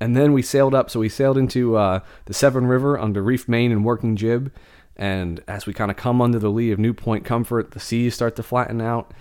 and 0.00 0.16
then 0.16 0.32
we 0.32 0.42
sailed 0.42 0.74
up. 0.74 0.90
So 0.90 1.00
we 1.00 1.08
sailed 1.08 1.38
into 1.38 1.76
uh, 1.76 2.00
the 2.24 2.34
Severn 2.34 2.66
River 2.66 2.98
under 2.98 3.22
reef 3.22 3.48
main 3.48 3.72
and 3.72 3.84
working 3.84 4.16
jib. 4.16 4.52
And 4.96 5.42
as 5.46 5.66
we 5.66 5.74
kind 5.74 5.90
of 5.90 5.96
come 5.96 6.22
under 6.22 6.38
the 6.38 6.48
lee 6.48 6.70
of 6.70 6.78
New 6.78 6.94
Point 6.94 7.24
Comfort, 7.24 7.72
the 7.72 7.80
seas 7.80 8.14
start 8.14 8.36
to 8.36 8.42
flatten 8.42 8.80
out. 8.80 9.12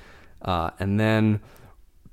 Uh, 0.41 0.71
and 0.79 0.99
then 0.99 1.41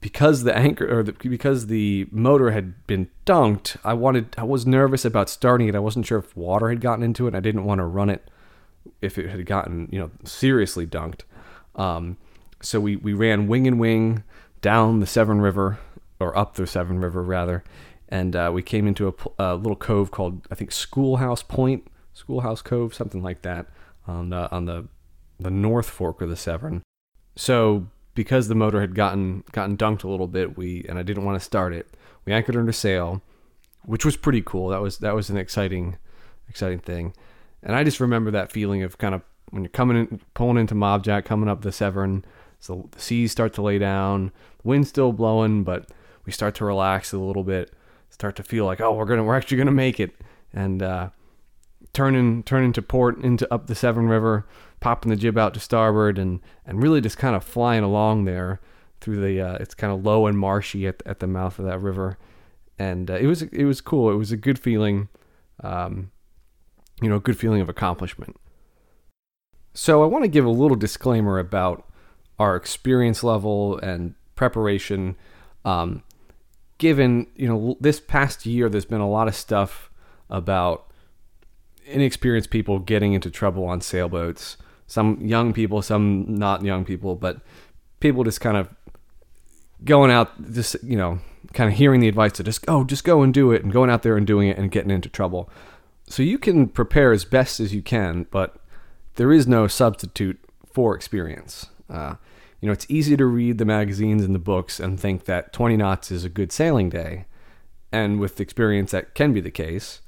because 0.02 0.42
the 0.42 0.54
anchor 0.54 0.98
or 0.98 1.02
the, 1.02 1.12
because 1.12 1.68
the 1.68 2.06
motor 2.10 2.50
had 2.50 2.86
been 2.86 3.08
dunked, 3.24 3.76
I 3.84 3.94
wanted 3.94 4.34
I 4.36 4.42
was 4.42 4.66
nervous 4.66 5.04
about 5.04 5.30
starting 5.30 5.68
it. 5.68 5.74
I 5.74 5.78
wasn't 5.78 6.06
sure 6.06 6.18
if 6.18 6.36
water 6.36 6.68
had 6.68 6.80
gotten 6.80 7.04
into 7.04 7.26
it. 7.26 7.34
I 7.34 7.40
didn't 7.40 7.64
want 7.64 7.78
to 7.78 7.84
run 7.84 8.10
it 8.10 8.28
if 9.00 9.16
it 9.16 9.30
had 9.30 9.46
gotten 9.46 9.88
you 9.90 9.98
know 9.98 10.10
seriously 10.24 10.86
dunked. 10.86 11.20
Um, 11.76 12.18
so 12.60 12.80
we 12.80 12.96
we 12.96 13.12
ran 13.12 13.46
wing 13.46 13.66
and 13.66 13.78
wing 13.78 14.24
down 14.60 15.00
the 15.00 15.06
Severn 15.06 15.40
River 15.40 15.78
or 16.18 16.36
up 16.36 16.54
the 16.54 16.66
Severn 16.66 17.00
River 17.00 17.22
rather, 17.22 17.62
and 18.08 18.34
uh, 18.34 18.50
we 18.52 18.62
came 18.62 18.88
into 18.88 19.08
a, 19.08 19.42
a, 19.42 19.54
little 19.54 19.76
cove 19.76 20.10
called 20.10 20.46
I 20.50 20.56
think 20.56 20.72
Schoolhouse 20.72 21.44
Point, 21.44 21.86
Schoolhouse 22.12 22.62
Cove, 22.62 22.94
something 22.94 23.22
like 23.22 23.42
that 23.42 23.66
on 24.06 24.30
the, 24.30 24.50
on 24.50 24.66
the 24.66 24.88
the 25.42 25.50
North 25.50 25.90
Fork 25.90 26.20
of 26.20 26.28
the 26.28 26.36
Severn. 26.36 26.82
So 27.36 27.88
because 28.14 28.48
the 28.48 28.54
motor 28.54 28.80
had 28.80 28.94
gotten 28.94 29.44
gotten 29.52 29.76
dunked 29.76 30.04
a 30.04 30.08
little 30.08 30.26
bit, 30.26 30.56
we 30.56 30.84
and 30.88 30.98
I 30.98 31.02
didn't 31.02 31.24
want 31.24 31.38
to 31.38 31.44
start 31.44 31.72
it. 31.72 31.88
We 32.24 32.32
anchored 32.32 32.56
under 32.56 32.72
sail, 32.72 33.22
which 33.84 34.04
was 34.04 34.16
pretty 34.16 34.42
cool. 34.42 34.68
That 34.68 34.80
was 34.80 34.98
that 34.98 35.14
was 35.14 35.30
an 35.30 35.36
exciting 35.36 35.96
exciting 36.48 36.78
thing. 36.78 37.14
And 37.62 37.74
I 37.74 37.84
just 37.84 38.00
remember 38.00 38.30
that 38.30 38.52
feeling 38.52 38.82
of 38.82 38.98
kind 38.98 39.14
of 39.14 39.22
when 39.50 39.62
you're 39.62 39.70
coming 39.70 39.96
in, 39.96 40.20
pulling 40.34 40.58
into 40.58 40.74
Mobjack, 40.74 41.24
coming 41.24 41.48
up 41.48 41.62
the 41.62 41.72
Severn, 41.72 42.24
so 42.58 42.88
the 42.92 43.00
seas 43.00 43.32
start 43.32 43.52
to 43.54 43.62
lay 43.62 43.78
down, 43.78 44.32
the 44.62 44.68
wind's 44.68 44.88
still 44.88 45.12
blowing, 45.12 45.62
but 45.62 45.90
we 46.24 46.32
start 46.32 46.54
to 46.56 46.64
relax 46.64 47.12
a 47.12 47.18
little 47.18 47.44
bit, 47.44 47.72
start 48.08 48.36
to 48.36 48.42
feel 48.42 48.64
like, 48.64 48.80
oh, 48.80 48.92
we're 48.94 49.04
gonna, 49.04 49.24
we're 49.24 49.36
actually 49.36 49.58
gonna 49.58 49.70
make 49.70 50.00
it, 50.00 50.14
and 50.52 50.82
uh, 50.82 51.10
turning 51.92 52.42
turning 52.42 52.72
to 52.72 52.82
port 52.82 53.18
into 53.18 53.52
up 53.52 53.66
the 53.66 53.74
Severn 53.74 54.08
River, 54.08 54.46
popping 54.80 55.10
the 55.10 55.16
jib 55.16 55.38
out 55.38 55.54
to 55.54 55.60
starboard 55.60 56.18
and 56.18 56.40
and 56.66 56.82
really 56.82 57.00
just 57.00 57.18
kind 57.18 57.36
of 57.36 57.44
flying 57.44 57.82
along 57.82 58.24
there 58.24 58.60
through 59.00 59.20
the 59.20 59.40
uh, 59.40 59.54
it's 59.54 59.74
kind 59.74 59.92
of 59.92 60.04
low 60.04 60.26
and 60.26 60.38
marshy 60.38 60.86
at, 60.86 61.02
at 61.04 61.20
the 61.20 61.26
mouth 61.26 61.58
of 61.58 61.64
that 61.64 61.80
river. 61.80 62.18
And 62.78 63.10
uh, 63.10 63.14
it 63.14 63.26
was 63.26 63.42
it 63.42 63.64
was 63.64 63.80
cool. 63.80 64.10
It 64.10 64.16
was 64.16 64.32
a 64.32 64.36
good 64.36 64.58
feeling 64.58 65.08
um, 65.62 66.10
you 67.00 67.08
know 67.08 67.16
a 67.16 67.20
good 67.20 67.38
feeling 67.38 67.60
of 67.60 67.68
accomplishment. 67.68 68.36
So 69.74 70.02
i 70.02 70.06
want 70.06 70.24
to 70.24 70.28
give 70.28 70.44
a 70.44 70.50
little 70.50 70.76
disclaimer 70.76 71.38
about 71.38 71.88
our 72.38 72.56
experience 72.56 73.24
level 73.24 73.78
and 73.78 74.14
preparation. 74.34 75.16
Um, 75.64 76.02
given 76.78 77.28
you 77.36 77.46
know 77.46 77.76
this 77.80 78.00
past 78.00 78.44
year 78.44 78.68
there's 78.68 78.84
been 78.84 79.00
a 79.00 79.08
lot 79.08 79.28
of 79.28 79.36
stuff 79.36 79.90
about 80.28 80.91
inexperienced 81.86 82.50
people 82.50 82.78
getting 82.78 83.12
into 83.12 83.30
trouble 83.30 83.64
on 83.64 83.80
sailboats 83.80 84.56
some 84.92 85.18
young 85.22 85.54
people, 85.54 85.80
some 85.80 86.26
not 86.28 86.62
young 86.62 86.84
people, 86.84 87.16
but 87.16 87.40
people 88.00 88.24
just 88.24 88.42
kind 88.42 88.58
of 88.58 88.68
going 89.86 90.10
out, 90.10 90.52
just 90.52 90.76
you 90.82 90.98
know, 90.98 91.18
kind 91.54 91.72
of 91.72 91.78
hearing 91.78 92.00
the 92.00 92.08
advice 92.08 92.32
to 92.32 92.42
just 92.44 92.62
oh, 92.68 92.84
just 92.84 93.02
go 93.02 93.22
and 93.22 93.32
do 93.32 93.52
it, 93.52 93.62
and 93.62 93.72
going 93.72 93.88
out 93.88 94.02
there 94.02 94.18
and 94.18 94.26
doing 94.26 94.48
it 94.48 94.58
and 94.58 94.70
getting 94.70 94.90
into 94.90 95.08
trouble. 95.08 95.48
So 96.08 96.22
you 96.22 96.38
can 96.38 96.68
prepare 96.68 97.10
as 97.12 97.24
best 97.24 97.58
as 97.58 97.72
you 97.74 97.80
can, 97.80 98.26
but 98.30 98.56
there 99.14 99.32
is 99.32 99.46
no 99.46 99.66
substitute 99.66 100.38
for 100.70 100.94
experience. 100.94 101.66
Uh, 101.88 102.16
you 102.60 102.66
know, 102.66 102.72
it's 102.74 102.86
easy 102.90 103.16
to 103.16 103.24
read 103.24 103.56
the 103.56 103.64
magazines 103.64 104.22
and 104.22 104.34
the 104.34 104.38
books 104.38 104.78
and 104.78 105.00
think 105.00 105.24
that 105.24 105.54
20 105.54 105.78
knots 105.78 106.10
is 106.10 106.22
a 106.22 106.28
good 106.28 106.52
sailing 106.52 106.90
day, 106.90 107.24
and 107.90 108.20
with 108.20 108.40
experience 108.42 108.90
that 108.90 109.14
can 109.14 109.32
be 109.32 109.40
the 109.40 109.50
case. 109.50 110.02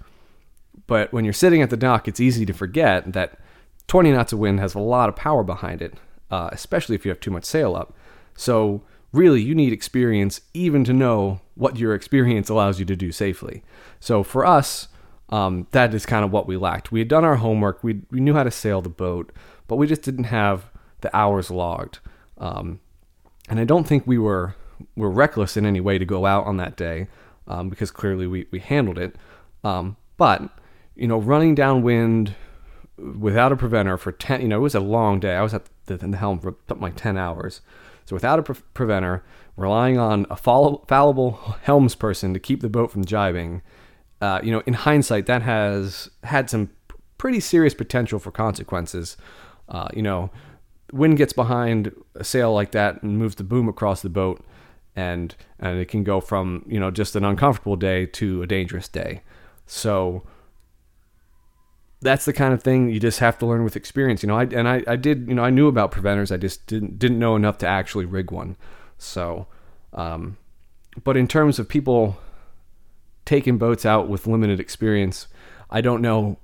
But 0.86 1.12
when 1.12 1.24
you're 1.24 1.32
sitting 1.32 1.62
at 1.62 1.70
the 1.70 1.76
dock, 1.76 2.08
it's 2.08 2.20
easy 2.20 2.44
to 2.46 2.52
forget 2.52 3.12
that 3.12 3.38
20 3.86 4.12
knots 4.12 4.32
of 4.32 4.38
wind 4.38 4.60
has 4.60 4.74
a 4.74 4.80
lot 4.80 5.08
of 5.08 5.16
power 5.16 5.42
behind 5.42 5.82
it, 5.82 5.94
uh, 6.30 6.50
especially 6.52 6.94
if 6.94 7.04
you 7.04 7.10
have 7.10 7.20
too 7.20 7.30
much 7.30 7.44
sail 7.44 7.74
up. 7.74 7.94
So, 8.36 8.82
really, 9.12 9.40
you 9.40 9.54
need 9.54 9.72
experience 9.72 10.40
even 10.52 10.84
to 10.84 10.92
know 10.92 11.40
what 11.54 11.78
your 11.78 11.94
experience 11.94 12.48
allows 12.48 12.78
you 12.78 12.84
to 12.86 12.96
do 12.96 13.12
safely. 13.12 13.62
So, 14.00 14.22
for 14.22 14.44
us, 14.44 14.88
um, 15.28 15.66
that 15.70 15.94
is 15.94 16.06
kind 16.06 16.24
of 16.24 16.32
what 16.32 16.46
we 16.46 16.56
lacked. 16.56 16.92
We 16.92 16.98
had 16.98 17.08
done 17.08 17.24
our 17.24 17.36
homework, 17.36 17.82
we, 17.84 18.02
we 18.10 18.20
knew 18.20 18.34
how 18.34 18.42
to 18.42 18.50
sail 18.50 18.82
the 18.82 18.88
boat, 18.88 19.32
but 19.68 19.76
we 19.76 19.86
just 19.86 20.02
didn't 20.02 20.24
have 20.24 20.70
the 21.00 21.14
hours 21.16 21.50
logged. 21.50 22.00
Um, 22.38 22.80
and 23.48 23.60
I 23.60 23.64
don't 23.64 23.86
think 23.86 24.06
we 24.06 24.18
were 24.18 24.56
were 24.96 25.10
reckless 25.10 25.56
in 25.56 25.64
any 25.64 25.80
way 25.80 25.98
to 25.98 26.04
go 26.04 26.26
out 26.26 26.44
on 26.46 26.56
that 26.56 26.76
day 26.76 27.06
um, 27.46 27.68
because 27.68 27.90
clearly 27.90 28.26
we, 28.26 28.46
we 28.50 28.58
handled 28.58 28.98
it. 28.98 29.16
Um, 29.62 29.96
but 30.16 30.42
you 30.96 31.08
know, 31.08 31.18
running 31.18 31.54
downwind 31.54 32.34
without 33.18 33.52
a 33.52 33.56
preventer 33.56 33.96
for 33.96 34.12
ten, 34.12 34.40
you 34.40 34.48
know, 34.48 34.58
it 34.58 34.62
was 34.62 34.74
a 34.74 34.80
long 34.80 35.20
day. 35.20 35.34
I 35.34 35.42
was 35.42 35.54
at 35.54 35.64
the, 35.86 35.96
the 35.96 36.16
helm 36.16 36.38
for 36.38 36.54
something 36.68 36.82
like 36.82 36.96
ten 36.96 37.16
hours. 37.16 37.60
So 38.06 38.14
without 38.14 38.38
a 38.38 38.42
pre- 38.42 38.62
preventer, 38.74 39.24
relying 39.56 39.98
on 39.98 40.26
a 40.30 40.36
follow- 40.36 40.84
fallible 40.88 41.56
helmsperson 41.66 42.34
to 42.34 42.40
keep 42.40 42.60
the 42.60 42.68
boat 42.68 42.90
from 42.90 43.04
jibing, 43.04 43.62
uh, 44.20 44.40
you 44.42 44.52
know, 44.52 44.62
in 44.66 44.74
hindsight, 44.74 45.26
that 45.26 45.42
has 45.42 46.10
had 46.22 46.48
some 46.48 46.70
pretty 47.18 47.40
serious 47.40 47.74
potential 47.74 48.18
for 48.18 48.30
consequences. 48.30 49.16
Uh, 49.68 49.88
you 49.94 50.02
know, 50.02 50.30
wind 50.92 51.16
gets 51.16 51.32
behind 51.32 51.92
a 52.14 52.24
sail 52.24 52.52
like 52.52 52.72
that 52.72 53.02
and 53.02 53.18
moves 53.18 53.34
the 53.36 53.44
boom 53.44 53.68
across 53.68 54.02
the 54.02 54.08
boat, 54.08 54.44
and 54.94 55.34
and 55.58 55.78
it 55.78 55.88
can 55.88 56.04
go 56.04 56.20
from 56.20 56.64
you 56.68 56.78
know 56.78 56.90
just 56.90 57.16
an 57.16 57.24
uncomfortable 57.24 57.76
day 57.76 58.06
to 58.06 58.42
a 58.42 58.46
dangerous 58.46 58.88
day. 58.88 59.22
So 59.66 60.22
that's 62.04 62.26
the 62.26 62.34
kind 62.34 62.52
of 62.52 62.62
thing 62.62 62.90
you 62.90 63.00
just 63.00 63.18
have 63.18 63.38
to 63.38 63.46
learn 63.46 63.64
with 63.64 63.76
experience. 63.76 64.22
You 64.22 64.26
know, 64.28 64.36
I 64.36 64.44
and 64.44 64.68
I, 64.68 64.82
I 64.86 64.96
did 64.96 65.26
you 65.26 65.34
know 65.34 65.42
I 65.42 65.50
knew 65.50 65.66
about 65.68 65.90
preventers. 65.90 66.30
I 66.30 66.36
just 66.36 66.66
didn't 66.66 66.98
didn't 66.98 67.18
know 67.18 67.34
enough 67.34 67.58
to 67.58 67.66
actually 67.66 68.04
rig 68.04 68.30
one. 68.30 68.56
So, 68.98 69.46
um, 69.94 70.36
but 71.02 71.16
in 71.16 71.26
terms 71.26 71.58
of 71.58 71.68
people 71.68 72.18
taking 73.24 73.56
boats 73.56 73.86
out 73.86 74.08
with 74.08 74.26
limited 74.26 74.60
experience, 74.60 75.28
I 75.70 75.80
don't 75.80 76.02
know. 76.02 76.38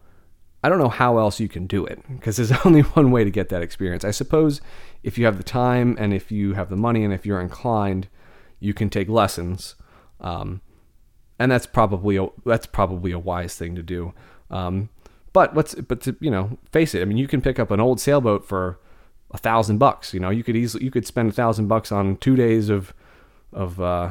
I 0.65 0.69
don't 0.69 0.79
know 0.79 0.89
how 0.89 1.19
else 1.19 1.41
you 1.41 1.49
can 1.49 1.67
do 1.67 1.85
it 1.85 2.03
because 2.09 2.37
there's 2.37 2.53
only 2.65 2.81
one 2.81 3.11
way 3.11 3.23
to 3.23 3.31
get 3.31 3.51
that 3.51 3.63
experience. 3.63 4.05
I 4.05 4.11
suppose 4.13 4.63
if 5.03 5.19
you 5.19 5.27
have 5.27 5.37
the 5.37 5.45
time 5.45 5.95
and 5.99 6.15
if 6.15 6.33
you 6.33 6.55
have 6.55 6.71
the 6.71 6.77
money 6.77 7.05
and 7.05 7.13
if 7.13 7.27
you're 7.27 7.41
inclined, 7.41 8.09
you 8.61 8.73
can 8.73 8.89
take 8.89 9.09
lessons, 9.09 9.75
um, 10.21 10.63
and 11.39 11.53
that's 11.53 11.67
probably 11.67 12.17
a, 12.17 12.29
that's 12.47 12.67
probably 12.67 13.13
a 13.13 13.19
wise 13.19 13.57
thing 13.57 13.75
to 13.75 13.83
do. 13.83 14.15
Um, 14.51 14.89
but 15.33 15.55
let's 15.55 15.75
but 15.75 16.01
to 16.03 16.17
you 16.21 16.31
know 16.31 16.59
face 16.73 16.95
it, 16.95 17.03
I 17.03 17.05
mean 17.05 17.17
you 17.17 17.29
can 17.29 17.41
pick 17.41 17.59
up 17.59 17.71
an 17.71 17.81
old 17.81 18.01
sailboat 18.01 18.47
for 18.47 18.79
a 19.31 19.39
thousand 19.39 19.79
bucks. 19.79 20.13
You 20.13 20.21
know 20.21 20.31
you 20.31 20.43
could 20.43 20.57
easily 20.57 20.85
you 20.85 20.91
could 20.91 21.07
spend 21.07 21.31
a 21.31 21.33
thousand 21.33 21.69
bucks 21.69 21.93
on 21.93 22.17
two 22.17 22.37
days 22.37 22.69
of 22.69 22.93
of 23.53 23.81
uh, 23.81 24.11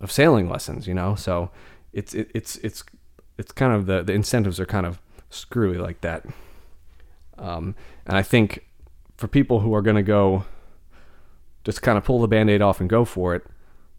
of 0.00 0.10
sailing 0.12 0.48
lessons. 0.48 0.86
You 0.86 0.94
know 0.94 1.14
so 1.14 1.50
it's 1.92 2.14
it, 2.14 2.30
it's 2.34 2.56
it's 2.56 2.84
it's 3.38 3.52
kind 3.52 3.72
of 3.72 3.86
the 3.86 4.02
the 4.02 4.12
incentives 4.12 4.60
are 4.60 4.66
kind 4.66 4.86
of 4.86 5.00
screwy 5.30 5.78
like 5.78 6.00
that. 6.02 6.26
Um, 7.38 7.74
and 8.06 8.16
I 8.16 8.22
think 8.22 8.66
for 9.16 9.28
people 9.28 9.60
who 9.60 9.74
are 9.74 9.82
going 9.82 9.96
to 9.96 10.02
go 10.02 10.44
just 11.64 11.80
kind 11.80 11.96
of 11.96 12.04
pull 12.04 12.20
the 12.20 12.28
band-aid 12.28 12.60
off 12.60 12.80
and 12.80 12.90
go 12.90 13.04
for 13.04 13.34
it 13.34 13.46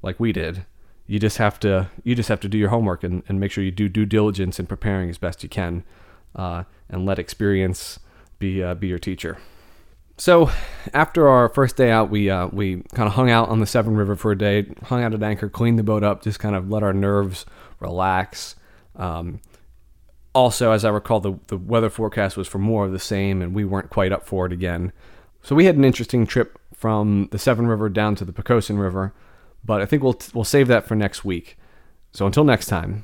like 0.01 0.19
we 0.19 0.31
did 0.31 0.65
you 1.07 1.19
just 1.19 1.37
have 1.37 1.59
to 1.59 1.89
you 2.03 2.15
just 2.15 2.29
have 2.29 2.39
to 2.39 2.47
do 2.47 2.57
your 2.57 2.69
homework 2.69 3.03
and, 3.03 3.23
and 3.27 3.39
make 3.39 3.51
sure 3.51 3.63
you 3.63 3.71
do 3.71 3.89
due 3.89 4.05
diligence 4.05 4.59
in 4.59 4.65
preparing 4.65 5.09
as 5.09 5.17
best 5.17 5.43
you 5.43 5.49
can 5.49 5.83
uh, 6.35 6.63
and 6.89 7.05
let 7.05 7.19
experience 7.19 7.99
be 8.39 8.63
uh, 8.63 8.73
be 8.75 8.87
your 8.87 8.99
teacher. 8.99 9.37
So 10.17 10.51
after 10.93 11.27
our 11.27 11.49
first 11.49 11.75
day 11.75 11.89
out, 11.89 12.09
we 12.09 12.29
uh, 12.29 12.47
we 12.47 12.83
kind 12.93 13.07
of 13.07 13.13
hung 13.13 13.31
out 13.31 13.49
on 13.49 13.59
the 13.59 13.65
Severn 13.65 13.95
River 13.95 14.15
for 14.15 14.31
a 14.31 14.37
day, 14.37 14.67
hung 14.83 15.03
out 15.03 15.13
at 15.13 15.23
anchor, 15.23 15.49
cleaned 15.49 15.79
the 15.79 15.83
boat 15.83 16.03
up, 16.03 16.21
just 16.23 16.39
kind 16.39 16.55
of 16.55 16.69
let 16.69 16.83
our 16.83 16.93
nerves 16.93 17.45
relax. 17.79 18.55
Um, 18.95 19.41
also, 20.35 20.71
as 20.71 20.85
I 20.85 20.89
recall, 20.89 21.19
the 21.19 21.33
the 21.47 21.57
weather 21.57 21.89
forecast 21.89 22.37
was 22.37 22.47
for 22.47 22.59
more 22.59 22.85
of 22.85 22.91
the 22.91 22.99
same, 22.99 23.41
and 23.41 23.55
we 23.55 23.65
weren't 23.65 23.89
quite 23.89 24.11
up 24.11 24.25
for 24.25 24.45
it 24.45 24.51
again. 24.51 24.91
So 25.41 25.55
we 25.55 25.65
had 25.65 25.75
an 25.75 25.83
interesting 25.83 26.25
trip 26.27 26.59
from 26.73 27.27
the 27.31 27.39
Severn 27.39 27.67
River 27.67 27.89
down 27.89 28.15
to 28.15 28.25
the 28.25 28.33
Poquoson 28.33 28.79
River, 28.79 29.13
but 29.65 29.81
I 29.81 29.85
think 29.85 30.03
we'll 30.03 30.19
we'll 30.33 30.43
save 30.43 30.67
that 30.67 30.87
for 30.87 30.95
next 30.95 31.25
week. 31.25 31.57
So 32.11 32.27
until 32.27 32.43
next 32.43 32.67
time. 32.67 33.03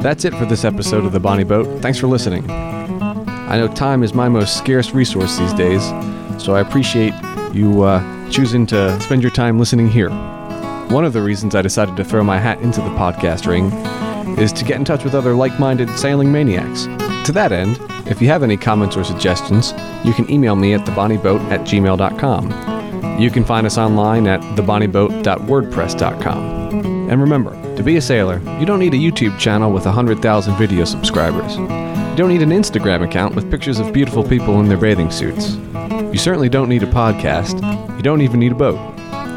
That's 0.00 0.24
it 0.24 0.34
for 0.34 0.46
this 0.46 0.64
episode 0.64 1.04
of 1.04 1.12
The 1.12 1.20
Bonnie 1.20 1.44
Boat. 1.44 1.82
Thanks 1.82 1.98
for 1.98 2.06
listening. 2.06 2.50
I 2.50 3.58
know 3.58 3.68
time 3.68 4.02
is 4.02 4.14
my 4.14 4.30
most 4.30 4.56
scarce 4.56 4.92
resource 4.92 5.36
these 5.36 5.52
days, 5.52 5.82
so 6.42 6.54
I 6.54 6.60
appreciate 6.60 7.12
you 7.52 7.82
uh, 7.82 8.30
choosing 8.30 8.64
to 8.68 8.98
spend 9.00 9.20
your 9.20 9.30
time 9.30 9.58
listening 9.58 9.88
here. 9.88 10.08
One 10.88 11.04
of 11.04 11.12
the 11.12 11.20
reasons 11.20 11.54
I 11.54 11.60
decided 11.60 11.96
to 11.96 12.04
throw 12.04 12.24
my 12.24 12.38
hat 12.38 12.62
into 12.62 12.80
the 12.80 12.88
podcast 12.90 13.46
ring 13.46 13.70
is 14.38 14.54
to 14.54 14.64
get 14.64 14.76
in 14.76 14.86
touch 14.86 15.04
with 15.04 15.14
other 15.14 15.34
like 15.34 15.60
minded 15.60 15.90
sailing 15.98 16.32
maniacs. 16.32 16.84
To 17.26 17.32
that 17.32 17.52
end, 17.52 17.78
if 18.06 18.22
you 18.22 18.28
have 18.28 18.42
any 18.42 18.56
comments 18.56 18.96
or 18.96 19.04
suggestions, 19.04 19.74
you 20.02 20.14
can 20.14 20.30
email 20.30 20.56
me 20.56 20.72
at 20.72 20.86
thebonnieboat 20.86 21.40
at 21.50 21.60
gmail.com. 21.60 23.20
You 23.20 23.30
can 23.30 23.44
find 23.44 23.66
us 23.66 23.76
online 23.76 24.26
at 24.26 24.40
thebonnieboat.wordpress.com. 24.56 27.10
And 27.10 27.20
remember, 27.20 27.59
to 27.80 27.84
be 27.84 27.96
a 27.96 28.02
sailor, 28.02 28.40
you 28.60 28.66
don't 28.66 28.78
need 28.78 28.92
a 28.92 28.98
YouTube 28.98 29.38
channel 29.38 29.72
with 29.72 29.86
100,000 29.86 30.56
video 30.56 30.84
subscribers. 30.84 31.56
You 31.56 32.14
don't 32.14 32.28
need 32.28 32.42
an 32.42 32.50
Instagram 32.50 33.02
account 33.02 33.34
with 33.34 33.50
pictures 33.50 33.78
of 33.78 33.90
beautiful 33.90 34.22
people 34.22 34.60
in 34.60 34.68
their 34.68 34.76
bathing 34.76 35.10
suits. 35.10 35.54
You 36.12 36.18
certainly 36.18 36.50
don't 36.50 36.68
need 36.68 36.82
a 36.82 36.86
podcast. 36.86 37.62
You 37.96 38.02
don't 38.02 38.20
even 38.20 38.38
need 38.38 38.52
a 38.52 38.54
boat. 38.54 38.78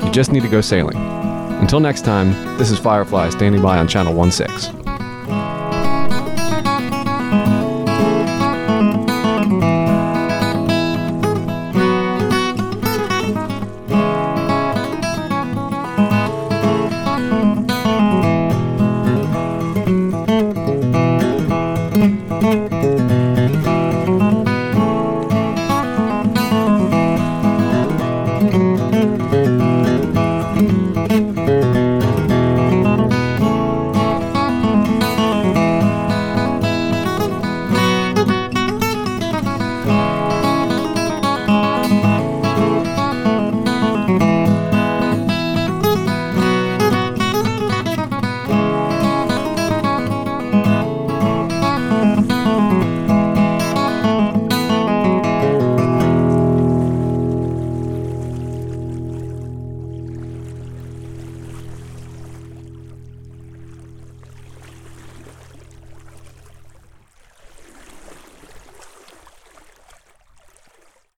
You 0.04 0.12
just 0.12 0.34
need 0.34 0.44
to 0.44 0.50
go 0.50 0.60
sailing. 0.60 0.98
Until 0.98 1.80
next 1.80 2.04
time, 2.04 2.58
this 2.58 2.70
is 2.70 2.80
Firefly 2.80 3.30
standing 3.30 3.62
by 3.62 3.78
on 3.78 3.88
Channel 3.88 4.30
16. 4.30 4.83